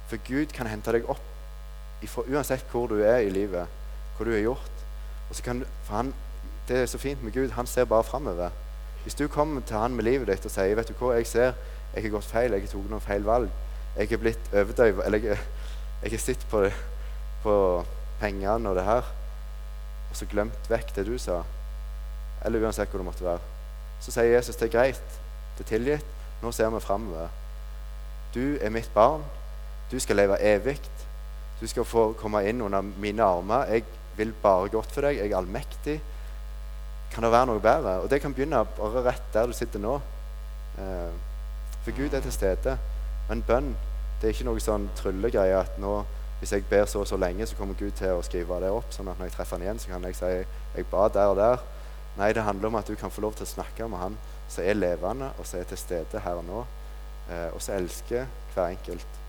For 0.08 0.20
Gud 0.24 0.54
kan 0.56 0.70
hente 0.70 0.94
deg 0.94 1.08
opp 1.10 2.04
ifra, 2.04 2.24
uansett 2.32 2.64
hvor 2.72 2.88
du 2.88 3.02
er 3.02 3.26
i 3.26 3.32
livet, 3.32 3.68
hva 4.16 4.24
du 4.24 4.32
har 4.32 4.40
gjort. 4.40 4.84
Og 5.28 5.36
så 5.36 5.44
kan, 5.44 5.60
for 5.84 6.00
han, 6.00 6.14
Det 6.68 6.76
er 6.76 6.86
så 6.86 6.98
fint 7.00 7.22
med 7.24 7.32
Gud. 7.32 7.50
Han 7.56 7.66
ser 7.66 7.84
bare 7.88 8.04
framover. 8.04 8.50
Hvis 9.02 9.14
du 9.14 9.28
kommer 9.28 9.60
til 9.60 9.76
han 9.76 9.94
med 9.96 10.04
livet 10.04 10.28
ditt 10.28 10.44
og 10.44 10.52
sier 10.52 10.74
vet 10.76 10.88
du 10.88 10.92
hva, 11.00 11.14
jeg 11.16 11.26
ser 11.26 11.54
jeg 11.94 12.02
har 12.02 12.12
gått 12.12 12.28
feil, 12.28 12.52
jeg 12.52 12.66
har 12.66 12.72
tatt 12.72 12.90
noen 12.90 13.00
feil 13.00 13.24
valg, 13.24 13.48
jeg 13.96 14.10
har 14.10 14.20
blitt 14.20 14.50
overdøvet 14.52 15.06
Eller 15.06 15.22
jeg, 15.24 15.38
har 16.10 16.18
sett 16.20 16.44
på, 16.50 16.66
på 17.42 17.54
pengene 18.20 18.68
og 18.68 18.76
det 18.76 18.84
her 18.84 19.08
og 20.08 20.16
så 20.16 20.28
glemt 20.28 20.68
vekk 20.70 20.92
det 20.96 21.04
du 21.06 21.16
sa, 21.20 21.42
eller 22.44 22.64
uansett 22.64 22.88
hvor 22.88 23.02
det 23.02 23.08
måtte 23.08 23.24
være, 23.24 23.40
så 24.00 24.14
sier 24.14 24.30
Jesus 24.32 24.56
det 24.56 24.68
er 24.68 24.72
greit, 24.72 25.18
det 25.58 25.66
er 25.66 25.72
tilgitt, 25.74 26.16
nå 26.42 26.52
ser 26.54 26.70
vi 26.70 26.80
framover. 26.80 27.28
Du 28.34 28.56
er 28.60 28.70
mitt 28.70 28.90
barn, 28.94 29.24
du 29.90 29.98
skal 30.00 30.20
leve 30.20 30.38
evig, 30.44 30.78
du 31.60 31.66
skal 31.66 31.86
få 31.88 32.12
komme 32.18 32.44
inn 32.46 32.60
under 32.62 32.82
mine 32.82 33.24
armer. 33.24 33.66
Jeg 33.72 33.84
vil 34.16 34.32
bare 34.42 34.68
godt 34.68 34.92
for 34.94 35.06
deg. 35.06 35.18
Jeg 35.18 35.32
er 35.32 35.38
allmektig. 35.38 35.96
Kan 37.10 37.24
det 37.24 37.32
være 37.32 37.48
noe 37.50 37.62
bedre? 37.62 37.96
Og 38.04 38.10
det 38.10 38.20
kan 38.22 38.34
begynne 38.34 38.62
bare 38.76 39.02
rett 39.08 39.32
der 39.34 39.48
du 39.50 39.56
sitter 39.56 39.82
nå. 39.82 39.96
Eh, 40.78 41.16
for 41.82 41.96
Gud 41.96 42.14
er 42.14 42.22
til 42.22 42.32
stede. 42.32 42.76
Men 43.28 43.42
bønn 43.42 43.72
det 44.20 44.28
er 44.28 44.34
ikke 44.34 44.48
noe 44.48 44.62
sånn 44.62 44.88
tryllegreie 44.98 45.58
at 45.58 45.76
nå, 45.82 46.00
hvis 46.38 46.52
jeg 46.54 46.64
ber 46.70 46.86
så 46.90 47.04
og 47.04 47.10
så 47.10 47.18
lenge, 47.18 47.46
så 47.46 47.58
kommer 47.58 47.78
Gud 47.78 47.94
til 47.98 48.18
å 48.18 48.22
skrive 48.26 48.58
det 48.62 48.70
opp. 48.74 48.92
sånn 48.94 49.10
at 49.10 49.18
når 49.18 49.30
jeg 49.30 49.34
treffer 49.36 49.56
han 49.56 49.66
igjen, 49.66 49.78
så 49.78 49.92
kan 49.92 50.06
jeg 50.06 50.18
si 50.18 50.30
jeg 50.76 50.88
ba 50.90 51.08
der 51.08 51.32
og 51.32 51.36
der. 51.38 51.62
Nei, 52.18 52.32
det 52.34 52.42
handler 52.42 52.68
om 52.70 52.78
at 52.78 52.86
du 52.86 52.94
kan 52.98 53.10
få 53.14 53.22
lov 53.22 53.34
til 53.38 53.46
å 53.46 53.54
snakke 53.54 53.86
med 53.88 53.98
han 53.98 54.18
som 54.48 54.64
er 54.64 54.78
levende, 54.78 55.30
og 55.38 55.46
som 55.46 55.60
er 55.60 55.68
til 55.68 55.78
stede 55.78 56.22
her 56.24 56.40
og 56.40 56.44
nå. 56.44 56.64
Eh, 57.28 57.48
og 57.52 57.62
som 57.62 57.76
elsker 57.76 58.26
hver 58.54 58.72
enkelt. 58.72 59.20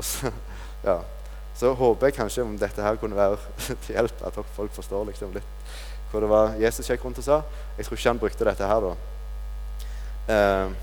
Så, 0.00 0.30
ja, 0.88 0.98
så 1.54 1.72
håper 1.74 2.06
jeg 2.06 2.18
kanskje 2.18 2.42
om 2.42 2.56
dette 2.58 2.82
her 2.82 2.96
kunne 2.96 3.16
være 3.16 3.38
til 3.86 3.94
hjelp, 3.96 4.22
at 4.26 4.38
folk 4.54 4.72
forstår 4.74 5.10
liksom 5.10 5.34
litt 5.34 5.50
hva 6.14 6.20
det 6.22 6.30
var 6.30 6.52
Jesus 6.62 6.86
gikk 6.86 7.02
rundt 7.02 7.18
og 7.18 7.26
sa. 7.26 7.40
Jeg 7.74 7.86
tror 7.86 7.98
ikke 7.98 8.10
han 8.12 8.20
brukte 8.22 8.46
dette 8.46 8.66
her, 8.70 8.84
da. 8.84 8.92
Eh, 10.34 10.74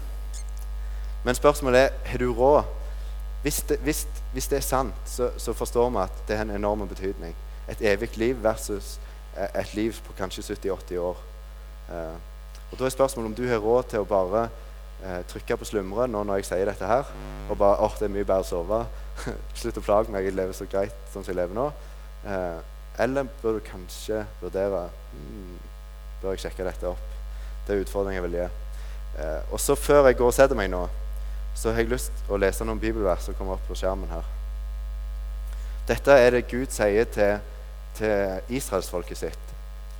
men 1.24 1.38
spørsmålet 1.38 1.86
er 1.86 2.10
har 2.12 2.20
du 2.20 2.34
råd. 2.34 2.64
Hvis 3.42 3.62
det, 3.70 3.78
hvis, 3.82 4.08
hvis 4.34 4.48
det 4.48 4.58
er 4.58 4.66
sant, 4.66 4.94
så, 5.06 5.32
så, 5.38 5.54
forstår 5.54 5.90
vi 5.90 5.98
at 6.04 6.20
det 6.28 6.38
har 6.38 6.46
en 6.46 6.56
enorm 6.56 6.84
betydning. 6.88 7.36
Et 7.70 7.82
evig 7.94 8.18
liv 8.18 8.44
versus 8.44 9.00
et 9.38 9.74
liv 9.74 9.96
på 10.06 10.14
kanskje 10.18 10.44
70-80 10.44 10.98
år. 11.00 11.18
Uh, 11.90 12.18
og 12.72 12.80
Da 12.80 12.86
er 12.86 12.90
spørsmålet 12.90 13.30
om 13.30 13.36
du 13.36 13.48
har 13.50 13.60
råd 13.60 13.90
til 13.92 14.04
å 14.04 14.08
bare 14.08 14.46
eh, 15.04 15.22
trykke 15.28 15.58
på 15.60 15.68
slumre 15.68 16.08
nå 16.08 16.24
når 16.24 16.40
jeg 16.40 16.50
sier 16.52 16.70
dette 16.70 16.88
her, 16.88 17.10
og 17.50 17.58
bare 17.60 17.80
åh, 17.80 17.90
oh, 17.90 17.98
det 18.00 18.08
er 18.08 18.14
mye 18.16 18.28
bedre 18.28 18.46
å 18.46 18.48
sove. 18.48 18.82
Slutt 19.60 19.80
å 19.82 19.84
plage 19.86 20.14
meg, 20.14 20.26
jeg 20.26 20.38
lever 20.38 20.56
så 20.56 20.68
greit 20.72 20.96
sånn 21.12 21.26
som 21.26 21.34
jeg 21.34 21.42
lever 21.42 21.58
nå. 21.58 21.68
Eh, 22.24 22.60
eller 23.04 23.28
bør 23.42 23.60
du 23.60 23.66
kanskje 23.66 24.26
vurdere 24.42 24.86
hmm, 25.14 25.60
Bør 26.22 26.36
jeg 26.36 26.44
sjekke 26.44 26.68
dette 26.68 26.86
opp? 26.86 27.16
Det 27.66 27.74
er 27.74 27.82
utfordringen 27.82 28.20
jeg 28.20 28.28
vil 28.28 28.36
gi. 28.38 28.50
og 29.50 29.60
så 29.60 29.74
før 29.76 30.06
jeg 30.06 30.18
går 30.20 30.30
og 30.30 30.36
setter 30.36 30.58
meg 30.58 30.70
nå, 30.70 30.84
så 31.58 31.72
har 31.72 31.82
jeg 31.82 31.90
lyst 31.92 32.12
til 32.20 32.36
å 32.36 32.40
lese 32.42 32.66
noen 32.66 32.80
bibelvers 32.80 33.26
som 33.26 33.36
kommer 33.38 33.58
opp 33.58 33.66
på 33.68 33.78
skjermen 33.80 34.12
her. 34.12 34.28
Dette 35.90 36.14
er 36.14 36.36
det 36.36 36.48
Gud 36.52 36.70
sier 36.74 37.10
til, 37.10 37.42
til 37.98 38.54
israelsfolket 38.54 39.18
sitt 39.18 39.52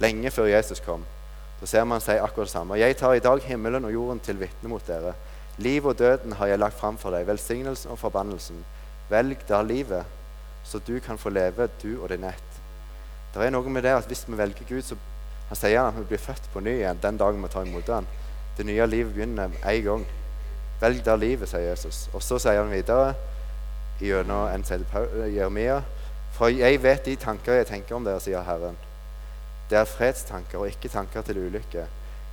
lenge 0.02 0.32
før 0.34 0.50
Jesus 0.52 0.82
kom. 0.86 1.04
Så 1.62 1.70
ser 1.70 1.86
man 1.86 2.02
seg 2.02 2.18
akkurat 2.18 2.50
det 2.50 2.56
samme. 2.56 2.80
Jeg 2.82 2.98
tar 2.98 3.14
i 3.14 3.22
dag 3.22 3.44
himmelen 3.46 3.86
og 3.86 3.94
jorden 3.94 4.20
til 4.26 4.40
vitne 4.42 4.70
mot 4.72 4.86
dere. 4.88 5.14
Liv 5.62 5.86
og 5.86 6.00
døden 6.00 6.34
har 6.40 6.50
jeg 6.50 6.60
lagt 6.60 6.80
fram 6.80 6.98
for 6.98 7.14
deg, 7.14 7.28
velsignelsen 7.28 7.92
og 7.94 8.00
forbannelsen. 8.02 8.64
Velg 9.12 9.44
da 9.50 9.62
livet, 9.62 10.10
så 10.66 10.82
du 10.82 10.96
kan 11.00 11.20
få 11.22 11.30
leve, 11.30 11.70
du 11.84 12.02
og 12.02 12.10
din 12.10 12.26
ett. 12.26 12.58
Det 13.34 13.46
er 13.46 13.54
noe 13.54 13.70
med 13.70 13.86
det 13.86 13.94
at 13.94 14.10
hvis 14.10 14.26
vi 14.28 14.38
velger 14.40 14.66
Gud, 14.68 14.82
så 14.82 14.98
han 15.52 15.60
sier 15.60 15.84
at 15.84 15.98
vi 16.00 16.08
blir 16.10 16.20
født 16.24 16.50
på 16.54 16.64
ny 16.64 16.80
igjen 16.80 17.00
den 17.04 17.20
dagen 17.20 17.44
vi 17.44 17.52
tar 17.52 17.68
imot 17.68 17.94
ham. 17.94 18.08
Det 18.58 18.66
nye 18.66 18.88
livet 18.88 19.14
begynner 19.14 19.52
en 19.52 19.84
gang. 19.86 20.06
Velg 20.82 21.04
da 21.06 21.16
livet, 21.16 21.50
sier 21.52 21.70
Jesus. 21.70 22.08
Og 22.14 22.24
så 22.26 22.40
sier 22.42 22.64
han 22.64 22.74
videre 22.74 23.14
gjennom 24.02 24.48
en 24.50 24.66
Jeremia. 24.66 25.82
For 26.34 26.50
jeg 26.50 26.82
vet 26.84 27.06
de 27.06 27.16
tanker 27.16 27.60
jeg 27.60 27.68
tenker 27.70 27.96
om 27.96 28.08
dere, 28.08 28.20
sier 28.24 28.42
Herren. 28.48 28.80
Det 29.72 29.80
er 29.80 29.88
fredstanker 29.88 30.60
og 30.60 30.68
ikke 30.68 30.90
tanker 30.92 31.24
til 31.24 31.38
ulykke. 31.46 31.86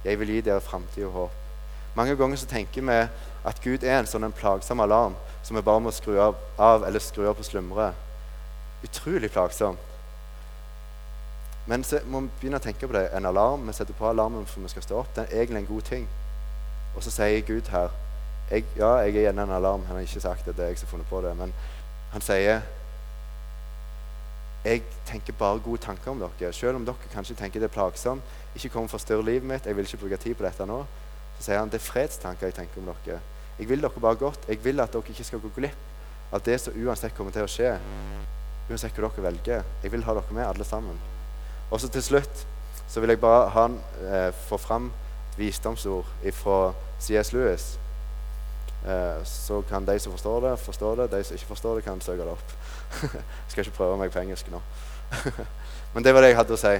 Jeg 0.04 0.18
vil 0.18 0.32
gi 0.34 0.40
dere 0.40 0.60
framtid 0.60 1.04
og 1.06 1.12
håp. 1.12 1.36
Mange 1.94 2.16
ganger 2.16 2.36
så 2.36 2.46
tenker 2.46 2.82
vi 2.82 2.96
at 3.46 3.60
Gud 3.62 3.84
er 3.86 4.00
en 4.00 4.08
sånn 4.10 4.26
en 4.26 4.34
plagsom 4.34 4.82
alarm 4.82 5.14
som 5.46 5.56
vi 5.56 5.62
bare 5.62 5.82
må 5.82 5.92
skru 5.94 6.18
av 6.18 6.86
eller 6.86 6.98
skru 7.02 7.28
av 7.30 7.38
på 7.38 7.46
slumre. 7.46 7.92
Utrolig 8.82 9.30
plagsom. 9.30 9.78
Men 11.66 11.84
så 11.84 12.00
må 12.06 12.24
vi 12.24 12.32
begynne 12.40 12.58
å 12.58 12.64
tenke 12.64 12.88
på 12.88 12.96
det. 12.96 13.08
En 13.14 13.26
alarm, 13.26 13.66
Vi 13.66 13.72
setter 13.72 13.94
på 13.94 14.08
alarmen 14.08 14.46
for 14.46 14.60
vi 14.60 14.68
skal 14.68 14.82
stå 14.82 14.98
opp. 14.98 15.14
Det 15.14 15.28
er 15.28 15.42
egentlig 15.42 15.62
en 15.62 15.74
god 15.74 15.82
ting. 15.82 16.08
Og 16.96 17.02
så 17.02 17.10
sier 17.10 17.46
Gud 17.46 17.68
her 17.70 17.88
jeg, 18.50 18.64
ja, 18.76 18.96
jeg 19.04 19.14
er 19.16 19.20
gjerne 19.28 19.42
en 19.42 19.50
alarm. 19.50 19.84
Han 19.86 19.96
har 19.96 20.02
ikke 20.02 20.20
sagt 20.20 20.48
at 20.48 20.56
det 20.56 20.64
er 20.64 20.68
jeg 20.68 20.78
som 20.78 20.86
har 20.86 20.90
funnet 20.90 21.10
på 21.10 21.20
det. 21.20 21.36
Men 21.36 21.52
han 22.12 22.20
sier 22.24 22.62
jeg 24.68 24.82
tenker 25.08 25.36
bare 25.38 25.60
gode 25.64 25.80
tanker 25.80 26.12
om 26.12 26.20
dere. 26.20 26.52
Selv 26.52 26.76
om 26.76 26.84
dere 26.86 27.12
kanskje 27.12 27.36
tenker 27.38 27.62
det 27.62 27.70
er 27.70 27.74
plagsomt, 27.74 28.22
ikke 28.56 28.72
kom 28.74 28.88
og 28.88 28.92
forstyrr 28.92 29.24
livet 29.24 29.48
mitt, 29.48 29.66
jeg 29.66 29.76
vil 29.76 29.88
ikke 29.88 30.02
bruke 30.02 30.20
tid 30.20 30.36
på 30.36 30.44
dette 30.44 30.66
nå, 30.68 30.82
så 31.38 31.46
sier 31.46 31.60
han 31.60 31.70
det 31.72 31.80
er 31.80 31.86
fredstanker 31.86 32.50
jeg 32.50 32.56
tenker 32.58 32.82
om 32.82 32.90
dere. 32.90 33.20
Jeg 33.58 33.68
vil 33.68 33.82
dere 33.82 34.00
bare 34.02 34.18
godt. 34.18 34.44
Jeg 34.48 34.60
vil 34.64 34.80
at 34.80 34.92
dere 34.92 35.14
ikke 35.14 35.24
skal 35.26 35.42
gå 35.42 35.50
glipp 35.56 36.32
av 36.32 36.42
det 36.44 36.58
som 36.60 36.76
uansett 36.76 37.14
kommer 37.16 37.34
til 37.34 37.46
å 37.46 37.50
skje. 37.50 37.72
Uansett 38.68 38.98
hva 38.98 39.08
dere 39.08 39.24
velger. 39.30 39.66
Jeg 39.82 39.92
vil 39.92 40.04
ha 40.06 40.14
dere 40.18 40.36
med, 40.36 40.46
alle 40.46 40.66
sammen. 40.68 41.00
Og 41.70 41.80
så 41.80 41.90
til 41.92 42.04
slutt 42.04 42.44
så 42.88 43.02
vil 43.02 43.12
jeg 43.12 43.20
bare 43.20 43.48
ha, 43.52 43.66
eh, 44.08 44.30
få 44.48 44.56
fram 44.56 44.90
et 45.32 45.38
visdomsord 45.38 46.06
fra 46.32 46.72
C.S. 47.00 47.32
Lewis. 47.32 47.78
Eh, 48.86 49.24
så 49.24 49.62
kan 49.68 49.86
de 49.86 49.98
som 49.98 50.12
forstår 50.12 50.40
det, 50.46 50.58
forstå 50.58 50.94
det. 50.96 51.10
De 51.12 51.24
som 51.24 51.34
ikke 51.34 51.52
forstår 51.52 51.74
det, 51.74 51.84
kan 51.84 52.00
søke 52.00 52.22
det 52.22 52.32
opp. 52.32 52.54
jeg 53.02 53.52
skal 53.52 53.64
ikke 53.64 53.76
prøve 53.76 53.98
meg 54.00 54.12
på 54.14 54.22
engelsk 54.22 54.50
nå. 54.52 54.60
Men 55.94 56.04
det 56.04 56.14
var 56.14 56.24
det 56.24 56.32
jeg 56.32 56.40
hadde 56.40 56.56
å 56.56 56.60
si. 56.60 56.74